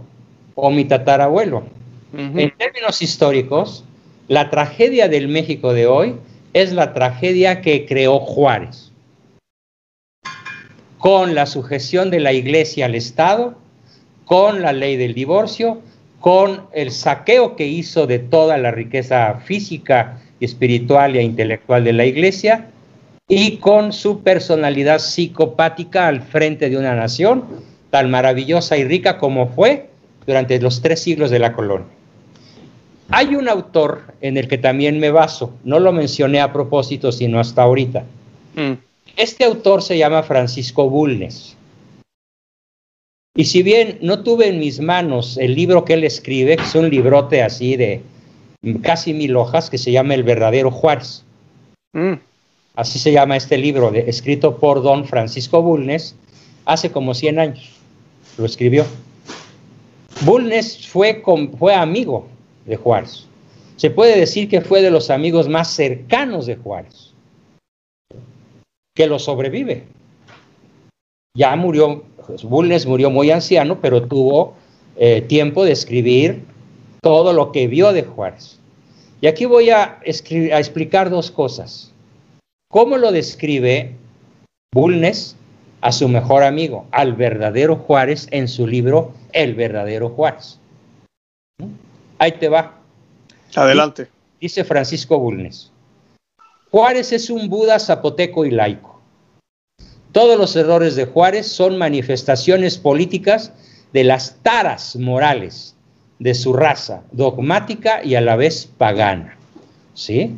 [0.54, 1.64] o mi tatarabuelo.
[2.12, 3.84] En términos históricos,
[4.28, 6.16] la tragedia del México de hoy
[6.52, 8.92] es la tragedia que creó Juárez
[10.98, 13.56] con la sujeción de la iglesia al Estado,
[14.24, 15.80] con la ley del divorcio,
[16.26, 22.04] con el saqueo que hizo de toda la riqueza física, espiritual e intelectual de la
[22.04, 22.66] iglesia,
[23.28, 27.44] y con su personalidad psicopática al frente de una nación
[27.90, 29.88] tan maravillosa y rica como fue
[30.26, 31.86] durante los tres siglos de la colonia.
[33.10, 37.38] Hay un autor en el que también me baso, no lo mencioné a propósito, sino
[37.38, 38.02] hasta ahorita,
[38.56, 38.72] mm.
[39.16, 41.56] Este autor se llama Francisco Bulnes.
[43.37, 46.74] Y si bien no tuve en mis manos el libro que él escribe, que es
[46.74, 48.01] un librote así de
[48.82, 51.22] casi mil hojas, que se llama El verdadero Juárez.
[51.93, 52.14] Mm.
[52.74, 56.16] Así se llama este libro, escrito por don Francisco Bulnes,
[56.64, 57.70] hace como 100 años.
[58.39, 58.84] Lo escribió.
[60.22, 61.22] Bulnes fue,
[61.59, 62.26] fue amigo
[62.64, 63.26] de Juárez.
[63.76, 67.12] Se puede decir que fue de los amigos más cercanos de Juárez
[68.95, 69.84] que lo sobrevive.
[71.37, 72.03] Ya murió,
[72.42, 74.54] Bulnes murió muy anciano, pero tuvo
[74.96, 76.44] eh, tiempo de escribir
[77.02, 78.58] todo lo que vio de Juárez.
[79.20, 81.92] Y aquí voy a, a explicar dos cosas.
[82.70, 83.94] ¿Cómo lo describe
[84.74, 85.36] Bulnes
[85.80, 90.58] a su mejor amigo, al verdadero Juárez, en su libro El verdadero Juárez?
[91.58, 91.70] ¿Mm?
[92.18, 92.78] Ahí te va.
[93.54, 94.08] Adelante.
[94.40, 95.70] Dice Francisco Bulnes.
[96.70, 98.95] Juárez es un Buda zapoteco y laico.
[100.16, 103.52] Todos los errores de Juárez son manifestaciones políticas
[103.92, 105.76] de las taras morales
[106.20, 109.36] de su raza, dogmática y a la vez pagana.
[109.92, 110.30] ¿Sí?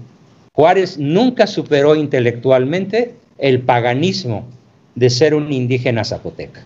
[0.52, 4.48] Juárez nunca superó intelectualmente el paganismo
[4.96, 6.64] de ser un indígena zapoteca.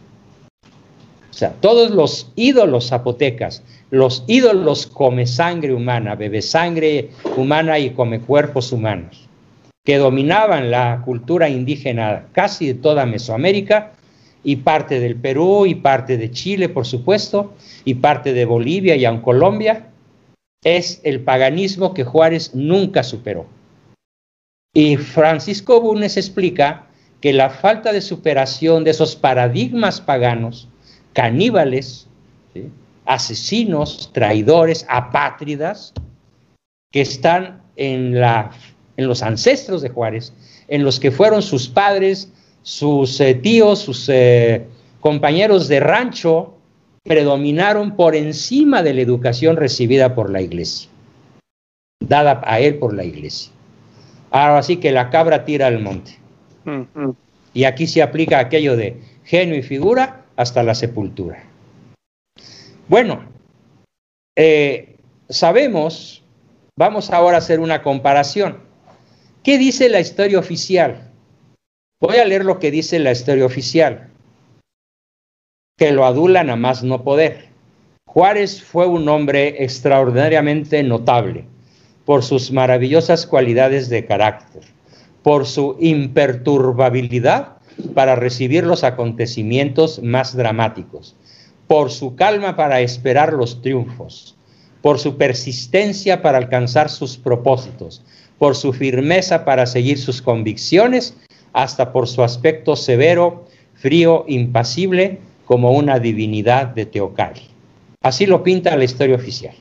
[1.30, 7.90] O sea, todos los ídolos zapotecas, los ídolos come sangre humana, bebe sangre humana y
[7.90, 9.28] come cuerpos humanos
[9.84, 13.92] que dominaban la cultura indígena casi de toda Mesoamérica
[14.44, 17.54] y parte del Perú y parte de Chile, por supuesto,
[17.84, 19.88] y parte de Bolivia y aun Colombia,
[20.64, 23.46] es el paganismo que Juárez nunca superó.
[24.74, 26.86] Y Francisco Bunes explica
[27.20, 30.68] que la falta de superación de esos paradigmas paganos,
[31.12, 32.08] caníbales,
[33.04, 35.92] asesinos, traidores, apátridas,
[36.90, 38.50] que están en la
[38.96, 40.32] en los ancestros de Juárez,
[40.68, 42.30] en los que fueron sus padres,
[42.62, 44.66] sus eh, tíos, sus eh,
[45.00, 46.54] compañeros de rancho,
[47.02, 50.88] predominaron por encima de la educación recibida por la iglesia,
[52.00, 53.52] dada a él por la iglesia.
[54.30, 56.18] Ahora sí que la cabra tira al monte.
[56.64, 57.16] Mm, mm.
[57.54, 61.44] Y aquí se aplica aquello de genio y figura hasta la sepultura.
[62.88, 63.24] Bueno,
[64.36, 64.96] eh,
[65.28, 66.22] sabemos,
[66.76, 68.58] vamos ahora a hacer una comparación.
[69.42, 71.10] ¿Qué dice la historia oficial?
[72.00, 74.08] Voy a leer lo que dice la historia oficial,
[75.76, 77.48] que lo adulan a más no poder.
[78.06, 81.46] Juárez fue un hombre extraordinariamente notable
[82.04, 84.62] por sus maravillosas cualidades de carácter,
[85.24, 87.56] por su imperturbabilidad
[87.94, 91.16] para recibir los acontecimientos más dramáticos,
[91.66, 94.36] por su calma para esperar los triunfos,
[94.82, 98.04] por su persistencia para alcanzar sus propósitos,
[98.42, 101.16] por su firmeza para seguir sus convicciones,
[101.52, 107.42] hasta por su aspecto severo, frío, impasible, como una divinidad de Teocali.
[108.02, 109.54] Así lo pinta la historia oficial.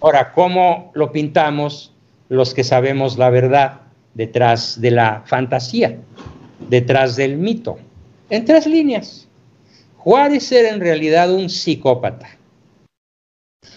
[0.00, 1.92] Ahora, ¿cómo lo pintamos
[2.30, 3.82] los que sabemos la verdad
[4.14, 5.98] detrás de la fantasía,
[6.70, 7.76] detrás del mito?
[8.30, 9.28] En tres líneas.
[9.98, 12.38] Juárez era en realidad un psicópata.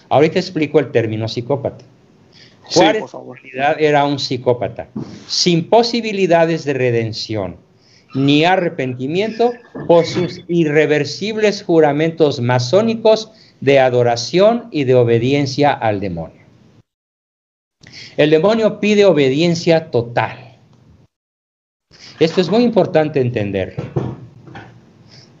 [0.08, 1.84] Ahorita explico el término psicópata.
[2.72, 4.88] Juárez realidad era un psicópata,
[5.26, 7.68] sin posibilidades de redención
[8.14, 9.52] ni arrepentimiento
[9.86, 16.38] por sus irreversibles juramentos masónicos de adoración y de obediencia al demonio.
[18.16, 20.56] El demonio pide obediencia total.
[22.18, 23.76] Esto es muy importante entender.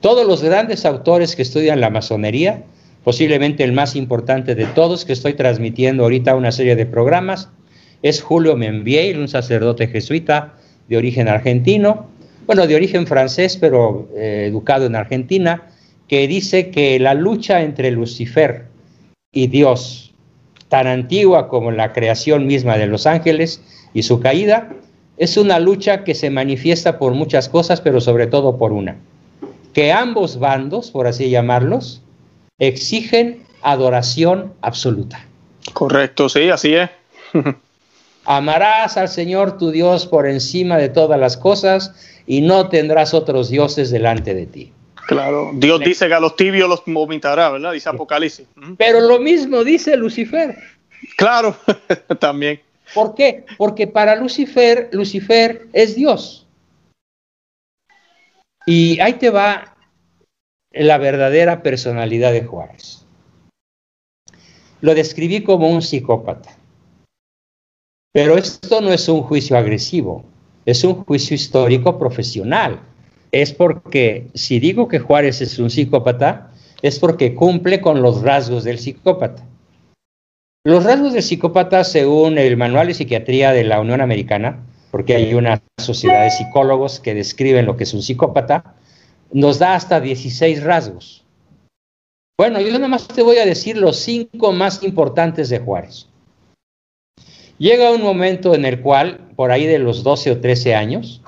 [0.00, 2.62] Todos los grandes autores que estudian la masonería,
[3.08, 7.48] posiblemente el más importante de todos que estoy transmitiendo ahorita una serie de programas,
[8.02, 10.56] es Julio Membiel, un sacerdote jesuita
[10.90, 12.10] de origen argentino,
[12.46, 15.68] bueno, de origen francés, pero eh, educado en Argentina,
[16.06, 18.66] que dice que la lucha entre Lucifer
[19.32, 20.12] y Dios,
[20.68, 23.62] tan antigua como la creación misma de los ángeles
[23.94, 24.68] y su caída,
[25.16, 28.96] es una lucha que se manifiesta por muchas cosas, pero sobre todo por una,
[29.72, 32.02] que ambos bandos, por así llamarlos,
[32.58, 35.24] exigen adoración absoluta.
[35.72, 36.90] Correcto, sí, así es.
[38.24, 41.94] Amarás al Señor tu Dios por encima de todas las cosas
[42.26, 44.72] y no tendrás otros dioses delante de ti.
[45.06, 47.72] Claro, Dios dice que a los tibios los vomitará, ¿verdad?
[47.72, 48.46] Dice Apocalipsis.
[48.76, 50.58] Pero lo mismo dice Lucifer.
[51.16, 51.56] Claro,
[52.20, 52.60] también.
[52.92, 53.46] ¿Por qué?
[53.56, 56.46] Porque para Lucifer, Lucifer es Dios.
[58.66, 59.74] Y ahí te va
[60.72, 63.06] la verdadera personalidad de Juárez.
[64.80, 66.56] Lo describí como un psicópata.
[68.12, 70.24] Pero esto no es un juicio agresivo,
[70.64, 72.80] es un juicio histórico profesional
[73.32, 76.50] es porque si digo que Juárez es un psicópata,
[76.82, 79.44] es porque cumple con los rasgos del psicópata.
[80.64, 84.60] Los rasgos del psicópata, según el Manual de Psiquiatría de la Unión Americana,
[84.90, 88.74] porque hay una sociedad de psicólogos que describen lo que es un psicópata,
[89.32, 91.24] nos da hasta 16 rasgos.
[92.38, 96.08] Bueno, yo nada más te voy a decir los cinco más importantes de Juárez.
[97.58, 101.20] Llega un momento en el cual, por ahí de los 12 o 13 años,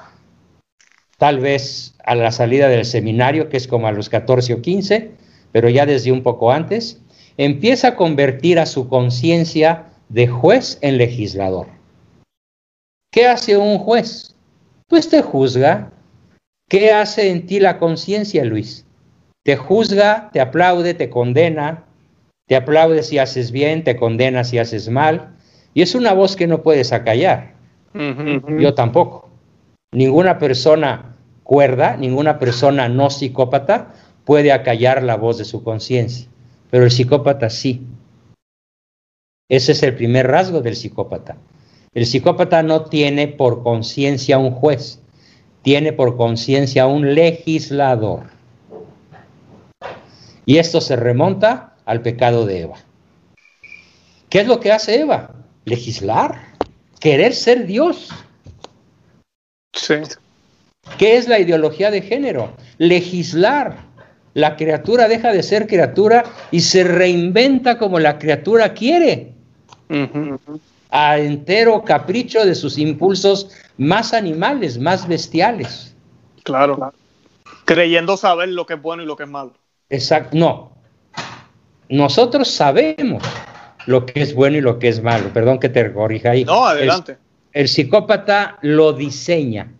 [1.18, 5.10] tal vez a la salida del seminario, que es como a los 14 o 15,
[5.50, 7.00] pero ya desde un poco antes,
[7.36, 11.66] empieza a convertir a su conciencia de juez en legislador.
[13.12, 14.36] ¿Qué hace un juez?
[14.86, 15.92] Pues te juzga.
[16.70, 18.86] ¿Qué hace en ti la conciencia, Luis?
[19.42, 21.84] Te juzga, te aplaude, te condena,
[22.46, 25.34] te aplaude si haces bien, te condena si haces mal.
[25.74, 27.54] Y es una voz que no puedes acallar.
[27.92, 29.28] Yo tampoco.
[29.92, 33.92] Ninguna persona cuerda, ninguna persona no psicópata
[34.24, 36.28] puede acallar la voz de su conciencia,
[36.70, 37.84] pero el psicópata sí.
[39.48, 41.36] Ese es el primer rasgo del psicópata.
[41.94, 45.00] El psicópata no tiene por conciencia un juez,
[45.62, 48.24] tiene por conciencia un legislador.
[50.46, 52.76] Y esto se remonta al pecado de Eva.
[54.28, 55.34] ¿Qué es lo que hace Eva?
[55.64, 56.40] Legislar,
[57.00, 58.10] querer ser Dios.
[59.72, 59.94] Sí.
[60.98, 62.52] ¿Qué es la ideología de género?
[62.78, 63.90] Legislar.
[64.34, 69.32] La criatura deja de ser criatura y se reinventa como la criatura quiere.
[70.90, 75.94] A entero capricho de sus impulsos más animales, más bestiales.
[76.42, 76.92] Claro.
[77.64, 79.54] Creyendo saber lo que es bueno y lo que es malo.
[79.88, 80.36] Exacto.
[80.36, 80.72] No.
[81.88, 83.22] Nosotros sabemos
[83.86, 85.30] lo que es bueno y lo que es malo.
[85.32, 86.44] Perdón que te corrija ahí.
[86.44, 87.18] No, adelante.
[87.52, 89.72] el psicópata lo diseña.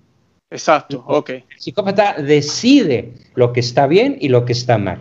[0.50, 1.30] Exacto, ok.
[1.30, 5.00] El psicópata decide lo que está bien y lo que está mal.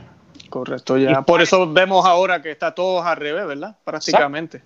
[0.49, 1.23] Correcto, ya.
[1.23, 3.77] Por eso vemos ahora que está todo al revés, ¿verdad?
[3.83, 4.61] Prácticamente.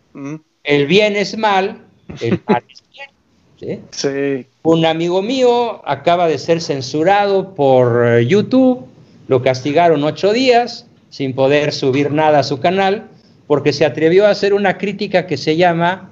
[0.63, 1.81] El bien es mal,
[2.21, 2.83] el mal es
[3.59, 3.85] bien.
[3.91, 4.47] ¿sí?
[4.63, 8.87] Un amigo mío acaba de ser censurado por eh, YouTube,
[9.27, 13.09] lo castigaron ocho días sin poder subir nada a su canal
[13.47, 16.09] porque se atrevió a hacer una crítica que se llama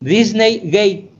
[0.00, 1.10] Disney Gate.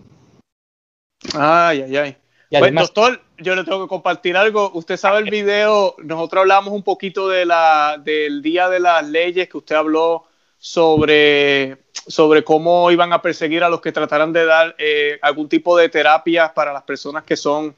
[1.34, 2.16] Ay, ay, ay.
[2.50, 4.70] Bueno, doctor, yo le tengo que compartir algo.
[4.72, 9.48] Usted sabe el video, nosotros hablamos un poquito de la, del Día de las Leyes,
[9.48, 10.24] que usted habló
[10.58, 15.76] sobre, sobre cómo iban a perseguir a los que trataran de dar eh, algún tipo
[15.76, 17.74] de terapias para las personas que son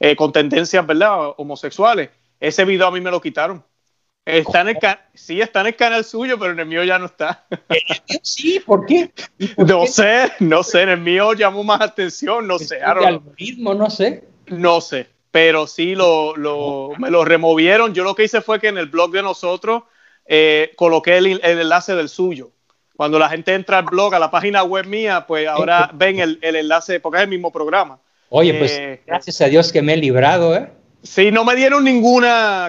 [0.00, 2.10] eh, con tendencias, ¿verdad?, homosexuales.
[2.40, 3.64] Ese video a mí me lo quitaron.
[4.26, 4.78] Está en el
[5.12, 7.46] sí, está en el canal suyo, pero en el mío ya no está.
[8.22, 9.12] Sí, ¿por qué?
[9.58, 12.78] no sé, no sé, en el mío llamó más atención, no sé.
[12.78, 14.24] El algoritmo, no sé.
[14.46, 17.92] No sé, pero sí lo, lo, me lo removieron.
[17.92, 19.82] Yo lo que hice fue que en el blog de nosotros
[20.26, 22.50] eh, coloqué el, enlace del suyo.
[22.96, 26.38] Cuando la gente entra al blog, a la página web mía, pues ahora ven el,
[26.42, 27.98] enlace, porque es el mismo programa.
[28.28, 30.68] Oye, pues eh, gracias a Dios que me he librado, ¿eh?
[31.02, 32.22] Sí, no me dieron ningún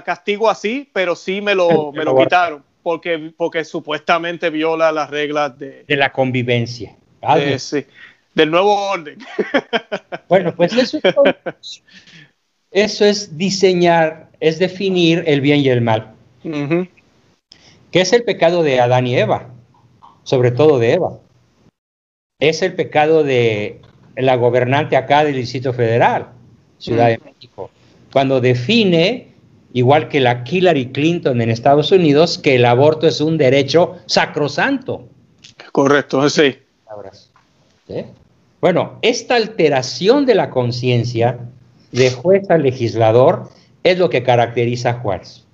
[0.04, 5.58] castigo así, pero sí me lo, me lo quitaron, porque, porque supuestamente viola las reglas
[5.58, 6.96] de, de la convivencia.
[7.58, 7.86] sí,
[8.36, 9.18] del nuevo orden.
[10.28, 11.84] Bueno, pues eso es,
[12.72, 16.16] eso es diseñar, es definir el bien y el mal.
[17.96, 19.54] ¿Qué es el pecado de Adán y Eva?
[20.24, 21.18] Sobre todo de Eva.
[22.42, 23.80] Es el pecado de
[24.18, 26.28] la gobernante acá del Distrito Federal,
[26.78, 27.70] Ciudad de México
[28.12, 29.30] cuando define,
[29.72, 35.08] igual que la Hillary Clinton en Estados Unidos, que el aborto es un derecho sacrosanto.
[35.72, 36.58] Correcto, sí.
[38.60, 41.40] Bueno, esta alteración de la conciencia
[41.94, 43.50] de juez a legislador
[43.84, 45.45] es lo que caracteriza a Juárez.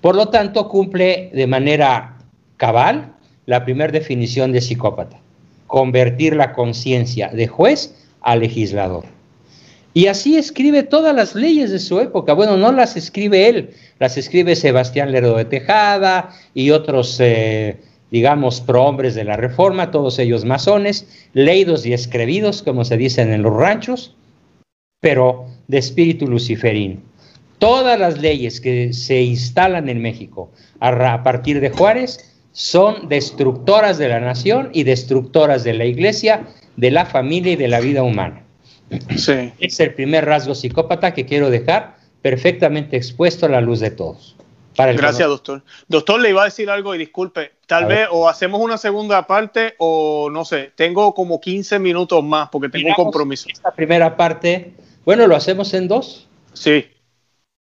[0.00, 2.18] Por lo tanto, cumple de manera
[2.56, 3.14] cabal
[3.46, 5.18] la primera definición de psicópata,
[5.66, 9.04] convertir la conciencia de juez a legislador.
[9.94, 12.34] Y así escribe todas las leyes de su época.
[12.34, 13.70] Bueno, no las escribe él,
[14.00, 17.76] las escribe Sebastián Lerdo de Tejada y otros, eh,
[18.10, 23.42] digamos, prohombres de la Reforma, todos ellos masones, leídos y escribidos, como se dicen en
[23.42, 24.16] los ranchos,
[25.00, 27.00] pero de espíritu luciferino.
[27.58, 30.50] Todas las leyes que se instalan en México
[30.80, 36.46] a partir de Juárez son destructoras de la nación y destructoras de la iglesia,
[36.76, 38.44] de la familia y de la vida humana.
[39.58, 44.36] Es el primer rasgo psicópata que quiero dejar perfectamente expuesto a la luz de todos.
[44.76, 45.62] Gracias, doctor.
[45.88, 49.74] Doctor, le iba a decir algo y disculpe, tal vez o hacemos una segunda parte
[49.78, 53.48] o no sé, tengo como 15 minutos más porque tengo un compromiso.
[53.48, 54.74] Esta primera parte,
[55.04, 56.28] bueno, lo hacemos en dos.
[56.54, 56.86] Sí.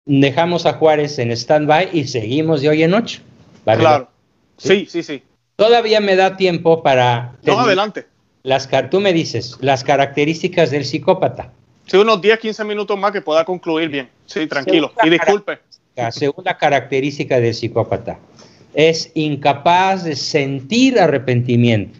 [0.05, 3.21] Dejamos a Juárez en stand-by y seguimos de hoy en ocho.
[3.63, 4.09] Claro.
[4.57, 4.85] ¿Sí?
[4.89, 5.23] sí, sí,
[5.55, 7.35] Todavía me da tiempo para...
[7.43, 8.05] No, adelante
[8.45, 11.51] las, tú me dices, las características del psicópata.
[11.87, 14.09] Sí, unos 10, 15 minutos más que pueda concluir bien.
[14.27, 14.93] Sí, tranquilo.
[15.03, 15.59] y disculpe.
[15.95, 18.19] La segunda característica del psicópata
[18.73, 21.99] es incapaz de sentir arrepentimiento.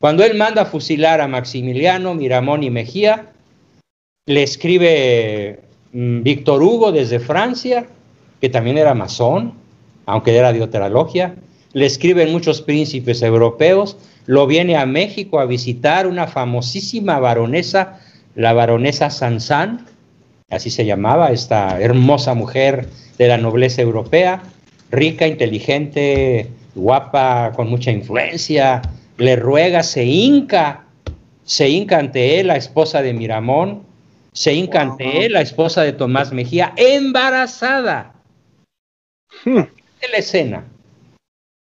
[0.00, 3.32] Cuando él manda a fusilar a Maximiliano, Miramón y Mejía,
[4.26, 5.60] le escribe
[5.94, 7.86] Víctor Hugo desde Francia,
[8.40, 9.54] que también era masón,
[10.06, 11.36] aunque era de otra logia,
[11.72, 18.00] le escriben muchos príncipes europeos, lo viene a México a visitar una famosísima baronesa,
[18.34, 19.86] la baronesa Sansan,
[20.50, 24.42] así se llamaba, esta hermosa mujer de la nobleza europea,
[24.90, 28.82] rica, inteligente, guapa, con mucha influencia,
[29.16, 30.86] le ruega, se hinca,
[31.44, 33.93] se hinca ante él, la esposa de Miramón,
[34.72, 38.14] ante él, la esposa de Tomás Mejía, embarazada.
[39.44, 39.62] Hmm.
[40.12, 40.64] la escena.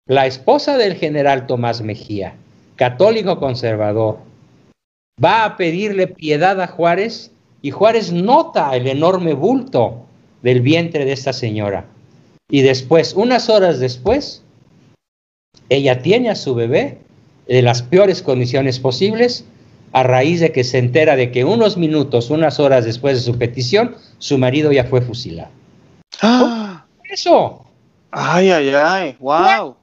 [0.08, 2.36] La esposa del general Tomás Mejía,
[2.76, 4.20] católico conservador,
[5.24, 7.32] va a pedirle piedad a Juárez
[7.62, 10.06] y Juárez nota el enorme bulto
[10.42, 11.86] del vientre de esta señora.
[12.50, 14.44] Y después, unas horas después,
[15.70, 17.00] ella tiene a su bebé
[17.48, 19.46] en las peores condiciones posibles
[19.92, 23.38] a raíz de que se entera de que unos minutos, unas horas después de su
[23.38, 25.52] petición, su marido ya fue fusilado.
[26.22, 26.86] ¡Ah!
[27.10, 27.66] Eso.
[28.12, 29.76] Ay, ay, ay, wow.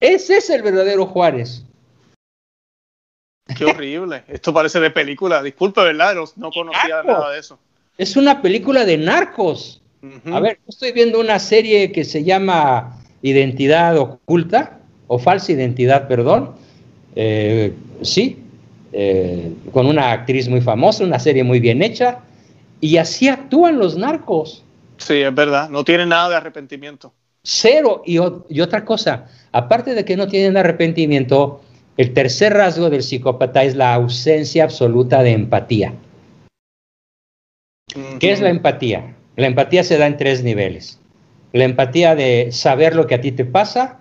[0.00, 1.64] Ese es el verdadero Juárez.
[3.56, 4.24] Qué horrible.
[4.28, 5.42] Esto parece de película.
[5.42, 6.14] Disculpe, ¿verdad?
[6.36, 7.58] No, conocía nada de eso.
[7.98, 9.82] Es una película de narcos.
[10.32, 14.78] A ver, estoy viendo una serie que se llama Identidad Oculta,
[15.08, 16.54] o Falsa Identidad, perdón.
[17.16, 18.42] Eh, sí,
[18.92, 22.20] eh, con una actriz muy famosa, una serie muy bien hecha.
[22.80, 24.64] Y así actúan los narcos.
[24.96, 25.68] Sí, es verdad.
[25.68, 27.12] No tienen nada de arrepentimiento.
[27.42, 28.02] Cero.
[28.04, 31.62] Y, otra cosa, aparte de que no tienen arrepentimiento,
[31.96, 35.94] el tercer rasgo del psicópata es la ausencia absoluta de empatía.
[38.20, 39.16] ¿Qué es la empatía?
[39.36, 41.00] La empatía se da en tres niveles.
[41.52, 44.00] La empatía de saber lo que a ti te pasa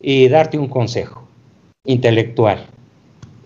[0.00, 1.28] y darte un consejo
[1.84, 2.66] intelectual,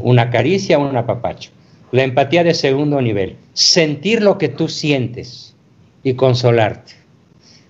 [0.01, 1.51] una caricia, un apapacho.
[1.93, 5.55] La empatía de segundo nivel, sentir lo que tú sientes
[6.03, 6.93] y consolarte.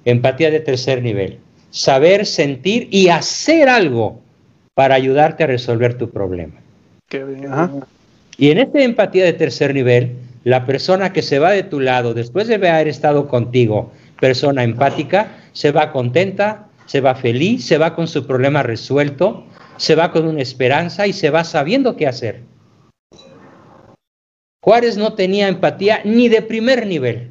[0.04, 1.38] Empatía de tercer nivel,
[1.70, 4.20] saber, sentir y hacer algo
[4.74, 6.54] para ayudarte a resolver tu problema.
[8.38, 12.14] Y en esta empatía de tercer nivel, la persona que se va de tu lado
[12.14, 17.94] después de haber estado contigo persona empática se va contenta, se va feliz, se va
[17.94, 19.44] con su problema resuelto,
[19.76, 22.42] se va con una esperanza y se va sabiendo qué hacer.
[24.62, 27.30] Juárez no tenía empatía ni de primer nivel.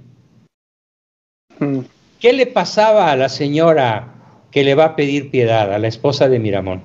[1.60, 1.80] Mm.
[2.20, 4.14] ¿Qué le pasaba a la señora
[4.52, 6.84] que le va a pedir piedad, a la esposa de Miramón?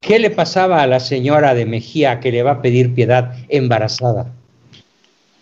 [0.00, 4.30] ¿Qué le pasaba a la señora de Mejía que le va a pedir piedad embarazada?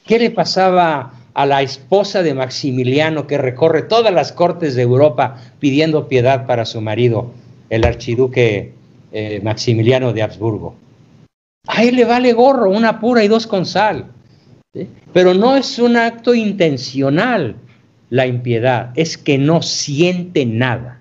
[0.07, 5.37] ¿Qué le pasaba a la esposa de Maximiliano que recorre todas las cortes de Europa
[5.59, 7.33] pidiendo piedad para su marido,
[7.71, 8.74] el archiduque
[9.15, 10.75] eh, Maximiliano de Habsburgo?
[11.69, 14.07] A él le vale gorro, una pura y dos con sal.
[15.13, 17.55] Pero no es un acto intencional
[18.11, 21.01] la impiedad, es que no siente nada.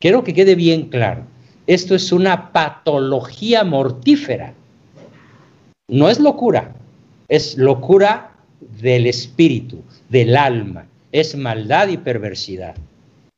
[0.00, 1.24] Quiero que quede bien claro.
[1.66, 4.52] Esto es una patología mortífera.
[5.88, 6.74] No es locura,
[7.28, 12.74] es locura del espíritu, del alma, es maldad y perversidad.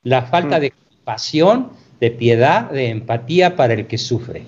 [0.02, 0.60] La falta mm.
[0.60, 1.70] de compasión,
[2.00, 4.44] de piedad, de empatía para el que sufre.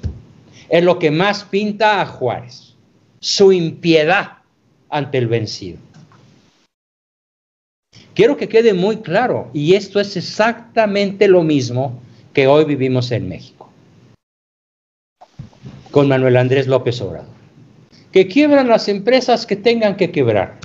[0.68, 2.74] Es lo que más pinta a Juárez,
[3.20, 4.39] su impiedad
[4.89, 5.78] ante el vencido.
[8.14, 12.01] Quiero que quede muy claro, y esto es exactamente lo mismo
[12.32, 13.70] que hoy vivimos en México,
[15.90, 17.28] con Manuel Andrés López Obrador,
[18.12, 20.59] que quiebran las empresas que tengan que quebrar.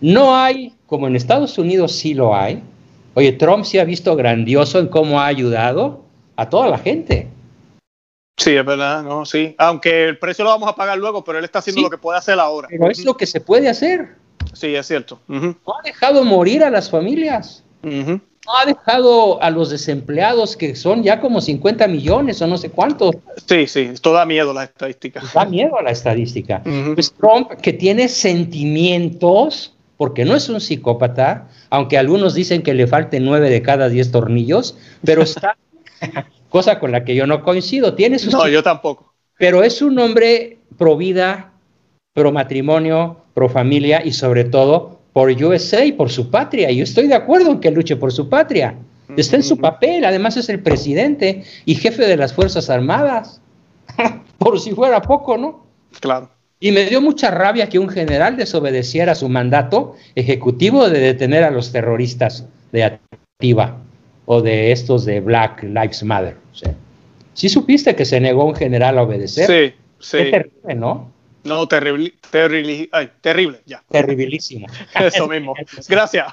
[0.00, 2.62] No hay, como en Estados Unidos sí lo hay,
[3.20, 6.04] oye, Trump se ha visto grandioso en cómo ha ayudado
[6.36, 7.28] a toda la gente.
[8.36, 9.54] Sí, es verdad, no, sí.
[9.58, 12.18] Aunque el precio lo vamos a pagar luego, pero él está haciendo lo que puede
[12.18, 12.68] hacer ahora.
[12.70, 14.16] Pero es lo que se puede hacer.
[14.54, 15.20] Sí, es cierto.
[15.28, 17.62] No ha dejado morir a las familias.
[17.82, 22.70] No ha dejado a los desempleados, que son ya como 50 millones o no sé
[22.70, 23.14] cuántos.
[23.46, 25.22] Sí, sí, esto da miedo a la estadística.
[25.34, 26.62] Da miedo a la estadística.
[26.94, 32.86] Pues Trump, que tiene sentimientos, porque no es un psicópata, aunque algunos dicen que le
[32.86, 35.58] falten nueve de cada diez tornillos, pero está
[36.48, 37.92] cosa con la que yo no coincido.
[37.92, 39.12] Tiene sus no, yo tampoco.
[39.36, 41.52] Pero es un hombre pro vida,
[42.14, 46.70] pro matrimonio, pro familia y sobre todo por USA y por su patria.
[46.70, 48.78] Yo estoy de acuerdo en que luche por su patria.
[49.18, 53.42] Está en su papel, además es el presidente y jefe de las Fuerzas Armadas.
[54.38, 55.66] por si fuera poco, ¿no?
[56.00, 56.30] Claro.
[56.62, 61.50] Y me dio mucha rabia que un general desobedeciera su mandato ejecutivo de detener a
[61.50, 63.78] los terroristas de Activa
[64.26, 66.36] o de estos de Black Lives Matter.
[67.32, 69.46] Si supiste que se negó un general a obedecer?
[69.46, 70.18] Sí, sí.
[70.18, 71.10] Qué terrible, ¿no?
[71.44, 73.82] No, terrible, terrible, ay, terrible, ya.
[73.90, 74.66] Terribilísimo.
[75.00, 75.54] Eso mismo.
[75.88, 76.26] Gracias.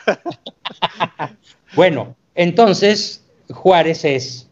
[1.75, 4.49] bueno, entonces Juárez es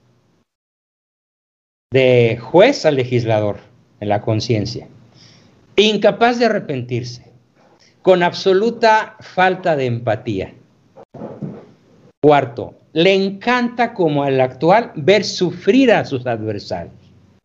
[1.92, 3.58] de juez a legislador
[4.00, 4.88] en la conciencia,
[5.84, 7.32] incapaz de arrepentirse,
[8.02, 10.54] con absoluta falta de empatía.
[12.22, 16.94] Cuarto, le encanta como al actual ver sufrir a sus adversarios.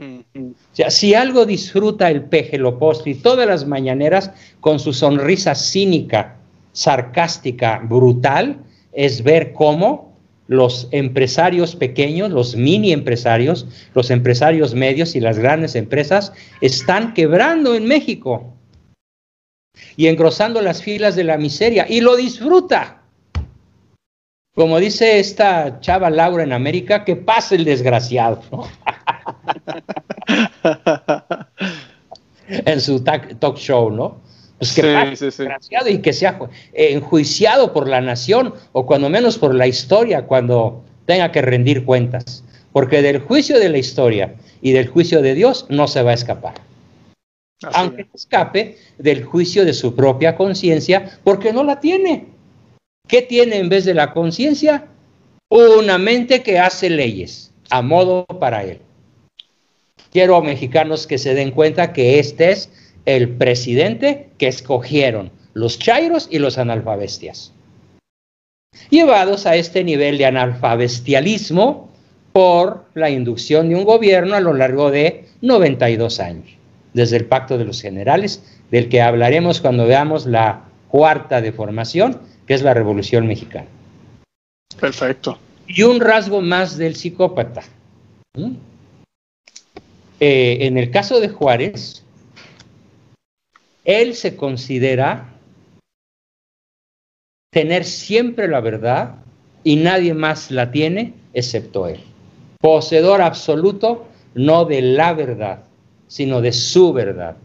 [0.01, 2.59] O sea, si algo disfruta el peje
[3.05, 4.31] y todas las mañaneras
[4.61, 6.37] con su sonrisa cínica,
[6.73, 8.59] sarcástica, brutal,
[8.93, 10.10] es ver cómo
[10.51, 17.77] los empresarios pequeños, los mini empresarios, los empresarios medios y las grandes empresas están quebrando
[17.77, 18.53] en México
[19.97, 23.01] y engrosando las filas de la miseria y lo disfruta.
[24.53, 28.43] Como dice esta chava Laura en América, que pase el desgraciado.
[32.49, 34.21] en su talk show, ¿no?
[34.61, 36.39] Pues que pase el desgraciado y que sea
[36.75, 42.45] enjuiciado por la nación o cuando menos por la historia cuando tenga que rendir cuentas.
[42.71, 46.15] Porque del juicio de la historia y del juicio de Dios no se va a
[46.15, 46.53] escapar.
[47.73, 52.27] Aunque escape del juicio de su propia conciencia porque no la tiene.
[53.09, 54.89] ¿Qué tiene en vez de la conciencia?
[55.49, 58.79] Una mente que hace leyes a modo para él.
[60.13, 62.71] Quiero a mexicanos que se den cuenta que este es
[63.17, 67.53] el presidente que escogieron los chairos y los analfabestias.
[68.89, 71.91] Llevados a este nivel de analfabestialismo
[72.33, 76.47] por la inducción de un gobierno a lo largo de 92 años,
[76.95, 82.21] desde el Pacto de los Generales, del que hablaremos cuando veamos la cuarta de formación,
[82.47, 83.67] que es la Revolución Mexicana.
[84.79, 85.39] Perfecto.
[85.67, 87.63] Y un rasgo más del psicópata.
[90.21, 92.05] Eh, en el caso de Juárez,
[93.85, 95.29] él se considera
[97.53, 99.17] tener siempre la verdad
[99.65, 102.01] y nadie más la tiene excepto él.
[102.61, 105.65] Poseedor absoluto no de la verdad,
[106.07, 107.37] sino de su verdad.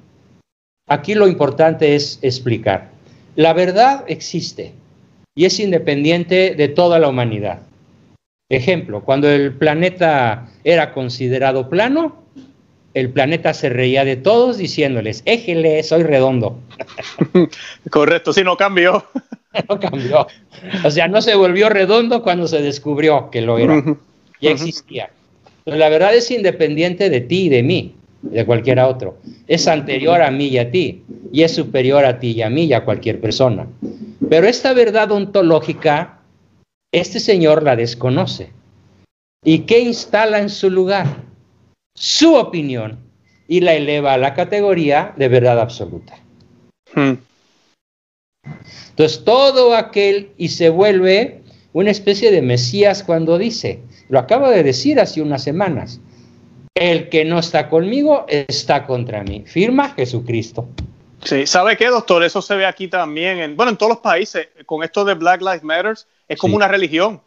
[0.88, 2.90] Aquí lo importante es explicar.
[3.36, 4.74] La verdad existe,
[5.36, 7.60] y es independiente de toda la humanidad.
[8.50, 12.25] Ejemplo, cuando el planeta era considerado plano,
[12.96, 16.58] el planeta se reía de todos diciéndoles, éjele, soy redondo.
[17.92, 19.06] Correcto, si no cambió.
[19.70, 20.26] no cambió.
[20.84, 23.84] O sea, no se volvió redondo cuando se descubrió que lo era.
[24.42, 25.12] Ya existía.
[25.66, 29.18] Pero la verdad es independiente de ti y de mí, de cualquiera otro.
[29.46, 31.04] Es anterior a mí y a ti,
[31.34, 33.68] y es superior a ti y a mí y a cualquier persona.
[34.30, 36.22] Pero esta verdad ontológica,
[36.94, 38.54] este señor la desconoce.
[39.44, 41.25] ¿Y qué instala en su lugar?
[41.96, 43.00] Su opinión
[43.48, 46.18] y la eleva a la categoría de verdad absoluta.
[46.94, 47.14] Hmm.
[48.90, 51.42] Entonces, todo aquel y se vuelve
[51.74, 56.00] una especie de Mesías cuando dice, lo acaba de decir hace unas semanas,
[56.76, 59.44] el que no está conmigo está contra mí.
[59.46, 60.68] Firma Jesucristo.
[61.24, 62.24] Sí, ¿sabe qué, doctor?
[62.24, 65.42] Eso se ve aquí también, en, bueno, en todos los países, con esto de Black
[65.42, 65.96] Lives Matter,
[66.28, 67.22] es como una religión.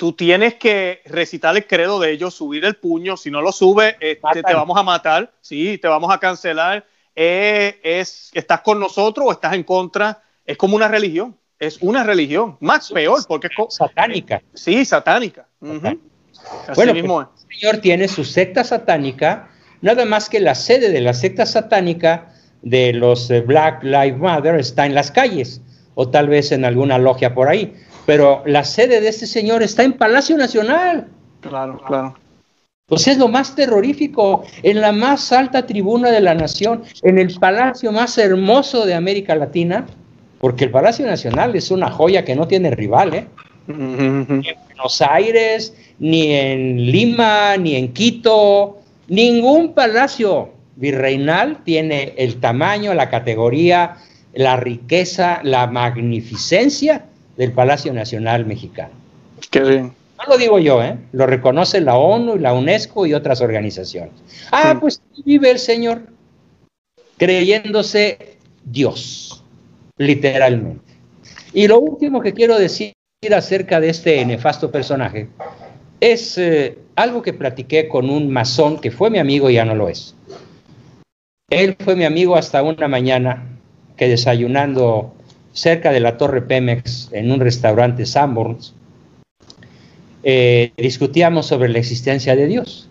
[0.00, 3.96] Tú tienes que recitar el credo de ellos, subir el puño, si no lo subes,
[4.00, 6.86] este, te vamos a matar, sí, te vamos a cancelar.
[7.14, 10.22] Eh, es, ¿Estás con nosotros o estás en contra?
[10.46, 14.40] Es como una religión, es una religión, más peor, porque es satánica.
[14.54, 15.46] Sí, satánica.
[15.60, 15.84] bueno,
[16.74, 19.50] pues, el señor tiene su secta satánica,
[19.82, 22.32] nada más que la sede de la secta satánica
[22.62, 25.60] de los eh, Black Lives Matter está en las calles
[25.94, 27.74] o tal vez en alguna logia por ahí,
[28.06, 31.08] pero la sede de este señor está en Palacio Nacional.
[31.40, 32.16] Claro, claro.
[32.86, 37.32] Pues es lo más terrorífico, en la más alta tribuna de la nación, en el
[37.38, 39.86] palacio más hermoso de América Latina,
[40.40, 43.26] porque el Palacio Nacional es una joya que no tiene rival, ¿eh?
[43.68, 52.40] Ni en Buenos Aires, ni en Lima, ni en Quito, ningún palacio virreinal tiene el
[52.40, 53.98] tamaño, la categoría,
[54.32, 57.04] la riqueza, la magnificencia
[57.40, 58.90] del Palacio Nacional mexicano.
[59.50, 59.94] Qué bien.
[60.18, 60.98] No lo digo yo, ¿eh?
[61.12, 64.12] lo reconoce la ONU, la UNESCO y otras organizaciones.
[64.52, 66.02] Ah, pues vive el Señor
[67.16, 69.42] creyéndose Dios,
[69.96, 70.92] literalmente.
[71.54, 72.92] Y lo último que quiero decir
[73.34, 75.28] acerca de este nefasto personaje
[75.98, 79.74] es eh, algo que platiqué con un masón que fue mi amigo y ya no
[79.74, 80.14] lo es.
[81.48, 83.46] Él fue mi amigo hasta una mañana
[83.96, 85.14] que desayunando
[85.52, 88.74] cerca de la Torre Pemex en un restaurante Sanborns,
[90.22, 92.88] eh, discutíamos sobre la existencia de Dios.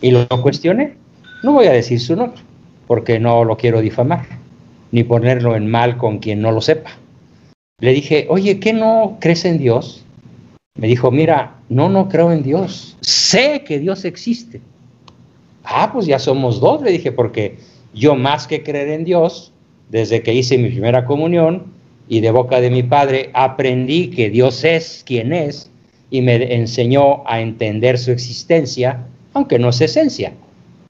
[0.00, 0.96] Y lo cuestioné.
[1.42, 2.40] No voy a decir su nombre,
[2.86, 4.26] porque no lo quiero difamar,
[4.90, 6.90] ni ponerlo en mal con quien no lo sepa.
[7.80, 10.04] Le dije, oye, ¿qué no crees en Dios?
[10.76, 12.96] Me dijo, mira, no, no creo en Dios.
[13.00, 14.60] Sé que Dios existe
[15.68, 17.58] Ah, pues ya somos dos, le dije, porque
[17.92, 19.52] yo más que creer en Dios,
[19.88, 21.64] desde que hice mi primera comunión
[22.08, 25.70] y de boca de mi padre aprendí que Dios es quien es
[26.10, 30.32] y me enseñó a entender su existencia, aunque no es esencia,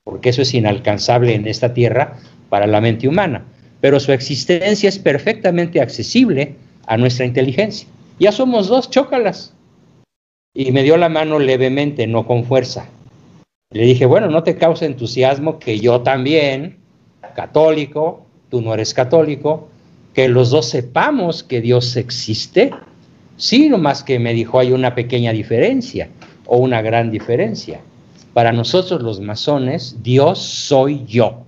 [0.04, 2.18] porque eso es inalcanzable en esta tierra
[2.48, 3.44] para la mente humana,
[3.80, 6.54] pero su existencia es perfectamente accesible
[6.86, 7.88] a nuestra inteligencia.
[8.18, 9.52] Ya somos dos, chócalas.
[10.54, 12.88] Y me dio la mano levemente, no con fuerza.
[13.72, 16.78] Le dije, bueno, no te causa entusiasmo que yo también,
[17.34, 19.68] católico, tú no eres católico,
[20.14, 22.72] que los dos sepamos que Dios existe.
[23.36, 26.08] Sí, nomás que me dijo hay una pequeña diferencia
[26.46, 27.80] o una gran diferencia.
[28.32, 31.44] Para nosotros los masones, Dios soy yo.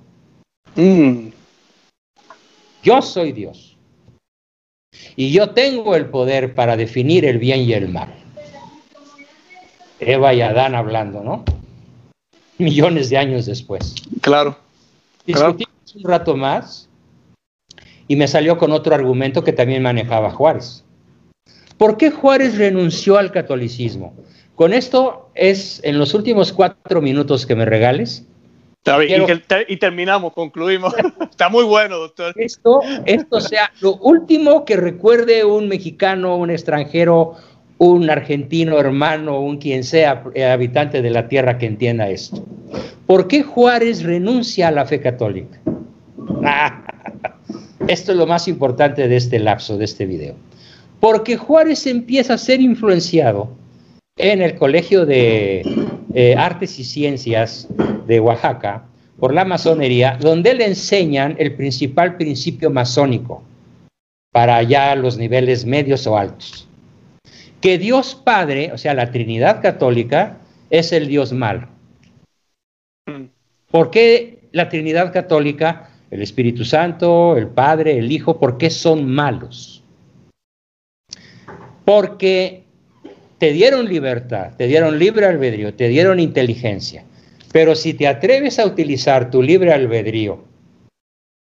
[0.76, 1.28] Mm.
[2.82, 3.76] Yo soy Dios.
[5.16, 8.14] Y yo tengo el poder para definir el bien y el mal.
[10.00, 11.44] Eva y Adán hablando, ¿no?
[12.58, 13.94] millones de años después.
[14.20, 14.56] Claro.
[15.24, 16.88] Discutimos un rato más
[18.09, 20.85] y me salió con otro argumento que también manejaba Juárez.
[21.76, 24.14] ¿Por qué Juárez renunció al catolicismo?
[24.56, 28.26] Con esto es en los últimos cuatro minutos que me regales.
[29.68, 30.93] y, terminamos, concluimos.
[31.30, 32.35] Está muy bueno, doctor.
[32.36, 37.36] Esto, esto sea lo último que recuerde un mexicano, un extranjero,
[37.76, 42.43] un argentino hermano, un quien sea eh, habitante de la tierra que entienda esto.
[43.06, 45.60] ¿Por qué Juárez renuncia a la fe católica?
[47.86, 50.34] Esto es lo más importante de este lapso, de este video.
[51.00, 53.50] Porque Juárez empieza a ser influenciado
[54.16, 55.62] en el Colegio de
[56.14, 57.68] eh, Artes y Ciencias
[58.06, 58.84] de Oaxaca
[59.20, 63.42] por la masonería, donde le enseñan el principal principio masónico
[64.32, 66.68] para ya los niveles medios o altos
[67.60, 70.38] que Dios Padre, o sea, la Trinidad Católica,
[70.70, 71.68] es el Dios malo.
[73.06, 73.24] Mm.
[73.70, 79.06] ¿Por qué la Trinidad Católica, el Espíritu Santo, el Padre, el Hijo, por qué son
[79.06, 79.82] malos?
[81.85, 82.64] Porque
[83.39, 87.05] te dieron libertad, te dieron libre albedrío, te dieron inteligencia.
[87.52, 90.44] Pero si te atreves a utilizar tu libre albedrío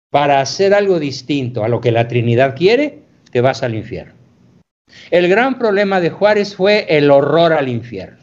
[0.09, 2.99] para hacer algo distinto a lo que la Trinidad quiere,
[3.31, 4.13] te vas al infierno.
[5.11, 8.19] El gran problema de Juárez fue el horror al infierno.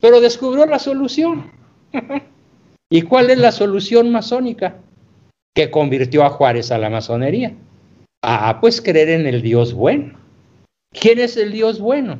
[0.00, 1.50] Pero descubrió la solución.
[2.90, 4.76] ¿Y cuál es la solución masónica?
[5.54, 7.54] Que convirtió a Juárez a la masonería.
[8.22, 10.18] Ah, pues creer en el Dios bueno.
[10.92, 12.18] ¿Quién es el Dios bueno?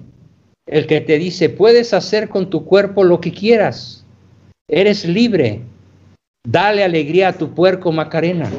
[0.67, 4.07] El que te dice, puedes hacer con tu cuerpo lo que quieras.
[4.69, 5.61] Eres libre.
[6.47, 8.51] Dale alegría a tu puerco Macarena.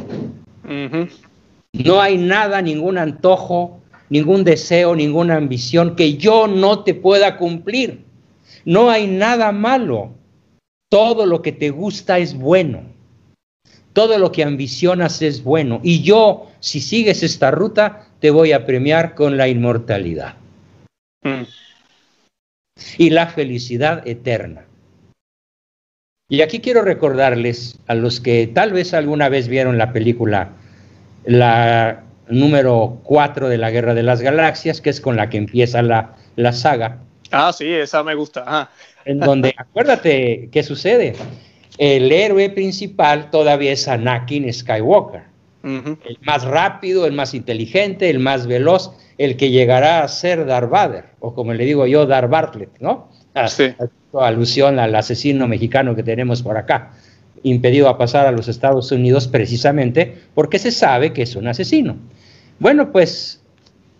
[1.73, 8.03] No hay nada, ningún antojo, ningún deseo, ninguna ambición que yo no te pueda cumplir.
[8.63, 10.11] No hay nada malo.
[10.89, 12.94] Todo lo que te gusta es bueno.
[13.95, 15.79] Todo lo que ambicionas es bueno.
[15.81, 20.35] Y yo, si sigues esta ruta, te voy a premiar con la inmortalidad.
[21.23, 21.43] Mm.
[22.97, 24.65] Y la felicidad eterna.
[26.27, 30.49] Y aquí quiero recordarles a los que tal vez alguna vez vieron la película,
[31.23, 35.81] la número 4 de la Guerra de las Galaxias, que es con la que empieza
[35.81, 36.97] la, la saga.
[37.31, 38.69] Ah, sí, esa me gusta.
[39.05, 41.13] En donde, acuérdate, ¿qué sucede?
[41.77, 45.23] El héroe principal todavía es Anakin Skywalker.
[45.63, 50.69] El más rápido, el más inteligente, el más veloz, el que llegará a ser Darth
[50.69, 53.09] Vader, o como le digo yo, Darth Bartlett, ¿no?
[53.47, 53.73] Sí.
[54.13, 56.91] Alusión al asesino mexicano que tenemos por acá,
[57.41, 61.97] impedido a pasar a los Estados Unidos precisamente porque se sabe que es un asesino.
[62.59, 63.41] Bueno, pues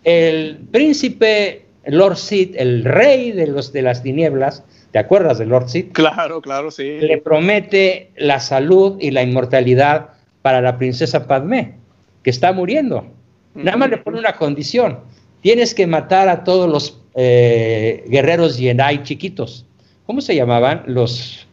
[0.04, 4.62] el príncipe Lord Sid, el rey de los de las tinieblas,
[4.96, 5.92] ¿te acuerdas de Lord Sid?
[5.92, 7.00] Claro, claro, sí.
[7.02, 10.08] Le promete la salud y la inmortalidad
[10.40, 11.74] para la princesa Padmé,
[12.22, 13.06] que está muriendo.
[13.54, 15.00] Nada más le pone una condición.
[15.42, 19.66] Tienes que matar a todos los eh, guerreros Jedi chiquitos.
[20.06, 20.84] ¿Cómo se llamaban?
[20.86, 21.46] Los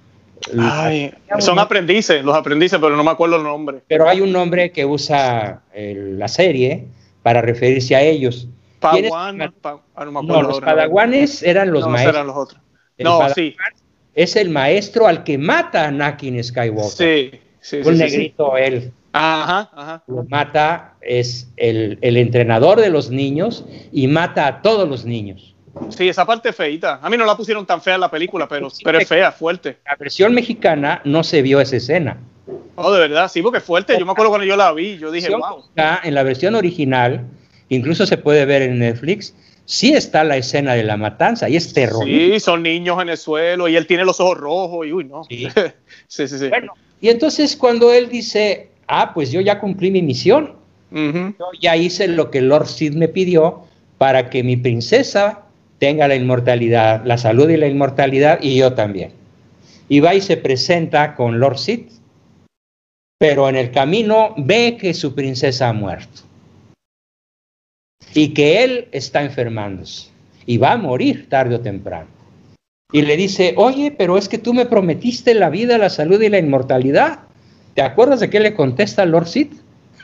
[1.40, 3.82] son aprendices, los aprendices, pero no me acuerdo el nombre.
[3.90, 6.86] Pero hay un nombre que usa la serie
[7.24, 8.48] para referirse a ellos.
[8.80, 12.15] Padawan, ah, no, los padawanes eran los maestros.
[12.15, 12.64] Eran los otros.
[13.03, 13.55] No, sí.
[14.15, 17.31] Es el maestro al que mata a Anakin Skywalker.
[17.31, 18.91] Sí, sí, Un negrito él.
[19.11, 20.03] Ajá, ajá.
[20.07, 25.53] Lo mata, es el, el entrenador de los niños y mata a todos los niños.
[25.89, 26.99] Sí, esa parte es feita.
[27.01, 29.77] A mí no la pusieron tan fea en la película, pero, pero es fea, fuerte.
[29.85, 32.17] La versión mexicana no se vio esa escena.
[32.75, 33.97] Oh, de verdad, sí, porque es fuerte.
[33.97, 35.63] Yo me acuerdo cuando yo la vi, yo dije, wow.
[36.03, 37.25] En la versión original,
[37.69, 39.35] incluso se puede ver en Netflix,
[39.65, 42.06] sí está la escena de la matanza y es terror.
[42.06, 45.23] Sí, son niños en el suelo y él tiene los ojos rojos y uy, no.
[46.07, 46.49] Sí, sí, sí.
[46.49, 50.53] Bueno, y entonces cuando él dice, ah, pues yo ya cumplí mi misión,
[50.91, 53.64] yo ya hice lo que Lord Sid me pidió
[53.98, 55.41] para que mi princesa
[55.80, 59.11] tenga la inmortalidad, la salud y la inmortalidad, y yo también.
[59.90, 61.81] Y va y se presenta con Lord Sid,
[63.18, 66.22] pero en el camino ve que su princesa ha muerto
[68.13, 70.09] y que él está enfermándose
[70.45, 72.07] y va a morir tarde o temprano.
[72.91, 76.30] Y le dice, oye, pero es que tú me prometiste la vida, la salud y
[76.30, 77.21] la inmortalidad.
[77.73, 79.47] ¿Te acuerdas de qué le contesta Lord Sid?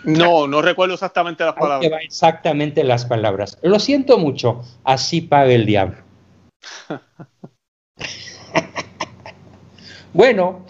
[0.04, 2.02] No, no recuerdo exactamente las palabras.
[2.04, 3.58] exactamente las palabras.
[3.62, 5.98] Lo siento mucho, así paga el diablo.
[10.14, 10.66] bueno,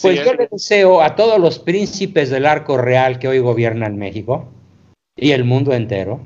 [0.00, 4.48] pues yo le deseo a todos los príncipes del arco real que hoy gobiernan México
[5.16, 6.20] y el mundo entero,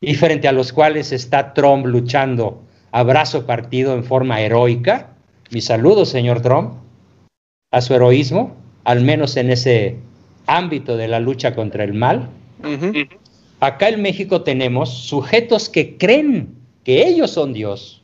[0.00, 2.62] y frente a los cuales está Trump luchando
[2.92, 5.14] a brazo partido en forma heroica.
[5.50, 6.74] Mi saludo, señor Trump,
[7.70, 9.98] a su heroísmo, al menos en ese
[10.46, 12.28] ámbito de la lucha contra el mal.
[13.60, 16.54] Acá en México tenemos sujetos que creen
[16.84, 18.02] que ellos son Dios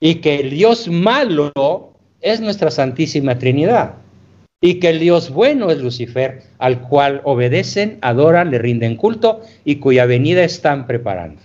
[0.00, 3.94] y que el Dios malo es nuestra Santísima Trinidad
[4.60, 9.76] y que el Dios bueno es Lucifer, al cual obedecen, adoran, le rinden culto y
[9.76, 11.40] cuya venida están preparando.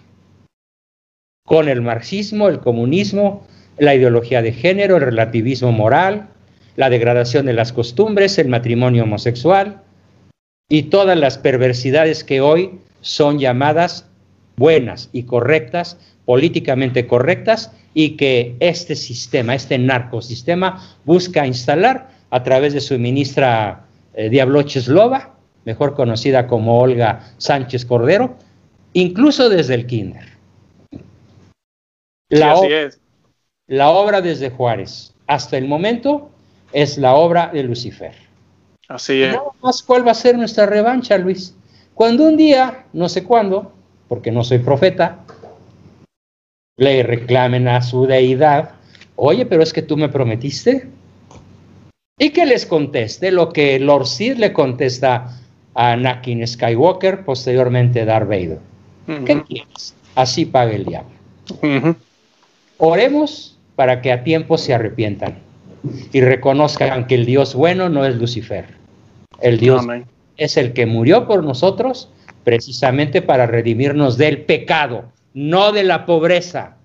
[1.45, 3.45] Con el marxismo, el comunismo,
[3.77, 6.30] la ideología de género, el relativismo moral,
[6.76, 9.81] la degradación de las costumbres, el matrimonio homosexual
[10.69, 14.07] y todas las perversidades que hoy son llamadas
[14.56, 22.73] buenas y correctas, políticamente correctas, y que este sistema, este narcosistema, busca instalar a través
[22.73, 23.85] de su ministra
[24.15, 25.35] eh, Diablocheslova,
[25.65, 28.38] mejor conocida como Olga Sánchez Cordero,
[28.93, 30.26] incluso desde el kinder.
[32.30, 32.55] La,
[33.68, 36.31] la obra desde Juárez hasta el momento
[36.72, 38.15] es la obra de Lucifer.
[38.88, 39.38] Así es.
[39.61, 41.55] más cuál va a ser nuestra revancha, Luis.
[41.93, 43.73] Cuando un día, no sé cuándo,
[44.07, 45.19] porque no soy profeta,
[46.77, 48.72] le reclamen a su deidad,
[49.18, 50.89] oye, pero es que tú me prometiste.
[52.19, 55.40] Y que les conteste lo que Lord Sid le contesta
[55.73, 58.60] a Anakin Skywalker, posteriormente Darth Vader.
[59.26, 59.95] ¿Qué quieres?
[60.15, 61.95] Así paga el diablo.
[62.77, 65.40] Oremos para que a tiempo se arrepientan
[66.11, 68.65] y reconozcan que el Dios bueno no es Lucifer.
[69.41, 69.84] El Dios
[70.38, 72.10] es el que murió por nosotros
[72.44, 76.77] precisamente para redimirnos del pecado, no de la pobreza,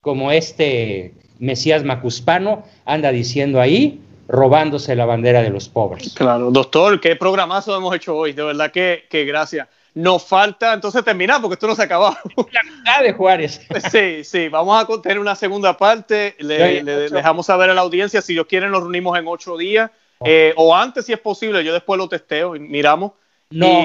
[0.00, 6.14] como este Mesías Macuspano anda diciendo ahí, robándose la bandera de los pobres.
[6.14, 9.68] Claro, doctor, qué programazo hemos hecho hoy, de verdad que, que gracias.
[9.94, 12.16] Nos falta entonces terminar porque esto no se ha acabado.
[12.52, 13.60] La mitad de Juárez.
[13.92, 16.34] Sí, sí, vamos a tener una segunda parte.
[16.38, 19.90] Le, dejamos saber a la audiencia si ellos quieren, nos reunimos en ocho días
[20.24, 21.62] eh, o antes si es posible.
[21.62, 23.12] Yo después lo testeo y miramos.
[23.50, 23.84] No,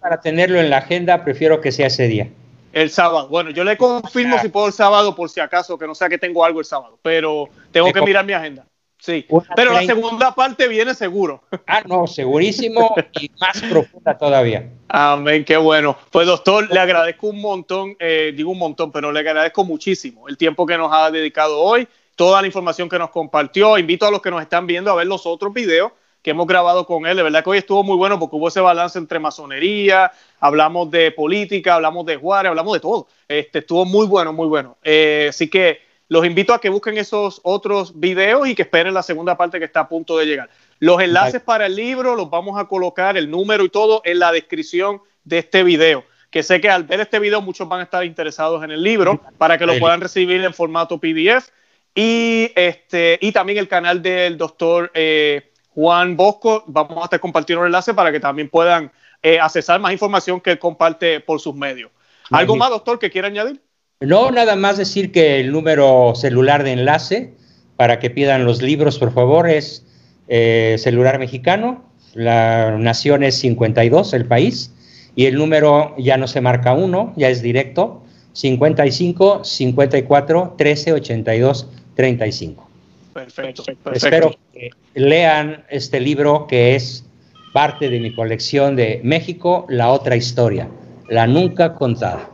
[0.00, 2.28] para tenerlo en la agenda, prefiero que sea ese día.
[2.72, 3.28] El sábado.
[3.28, 6.18] Bueno, yo le confirmo si puedo el sábado por si acaso, que no sea que
[6.18, 8.66] tengo algo el sábado, pero tengo que mirar mi agenda.
[9.04, 11.42] Sí, pero la segunda parte viene seguro.
[11.66, 14.70] Ah, no, segurísimo y más profunda todavía.
[14.88, 15.94] Amén, qué bueno.
[16.10, 20.38] Pues doctor, le agradezco un montón, eh, digo un montón, pero le agradezco muchísimo el
[20.38, 21.86] tiempo que nos ha dedicado hoy,
[22.16, 23.76] toda la información que nos compartió.
[23.76, 26.86] Invito a los que nos están viendo a ver los otros videos que hemos grabado
[26.86, 27.18] con él.
[27.18, 31.10] De verdad que hoy estuvo muy bueno porque hubo ese balance entre masonería, hablamos de
[31.10, 33.06] política, hablamos de Juárez, hablamos de todo.
[33.28, 34.78] Este, estuvo muy bueno, muy bueno.
[34.82, 39.02] Eh, así que los invito a que busquen esos otros videos y que esperen la
[39.02, 40.50] segunda parte que está a punto de llegar.
[40.78, 44.32] Los enlaces para el libro los vamos a colocar, el número y todo, en la
[44.32, 46.04] descripción de este video.
[46.30, 49.20] Que sé que al ver este video muchos van a estar interesados en el libro
[49.38, 51.48] para que lo puedan recibir en formato PDF.
[51.94, 56.64] Y, este, y también el canal del doctor eh, Juan Bosco.
[56.66, 58.90] Vamos a estar compartiendo un enlace para que también puedan
[59.22, 61.90] eh, accesar más información que él comparte por sus medios.
[62.30, 63.60] ¿Algo más, doctor, que quiera añadir?
[64.00, 67.34] No, nada más decir que el número celular de enlace
[67.76, 69.84] para que pidan los libros, por favor, es
[70.28, 71.84] eh, celular mexicano.
[72.14, 74.72] La nación es 52, el país.
[75.16, 78.02] Y el número ya no se marca uno, ya es directo.
[78.32, 82.68] 55 54 13 82 35.
[83.14, 83.62] Perfecto,
[83.92, 87.04] Espero que lean este libro que es
[87.52, 90.68] parte de mi colección de México, la otra historia,
[91.08, 92.33] la nunca contada.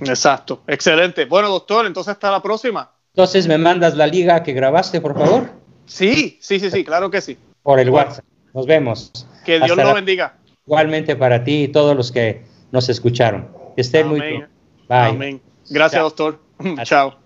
[0.00, 1.24] Exacto, excelente.
[1.24, 2.90] Bueno, doctor, entonces hasta la próxima.
[3.14, 5.50] Entonces, ¿me mandas la liga que grabaste, por favor?
[5.86, 7.38] Sí, sí, sí, sí, claro que sí.
[7.62, 8.24] Por el WhatsApp.
[8.52, 9.12] Nos vemos.
[9.44, 10.36] Que Dios lo bendiga.
[10.66, 13.48] Igualmente para ti y todos los que nos escucharon.
[13.74, 14.48] Que estén muy bien.
[14.88, 14.98] Bye.
[14.98, 15.42] Amén.
[15.70, 16.40] Gracias, doctor.
[16.84, 17.23] Chao.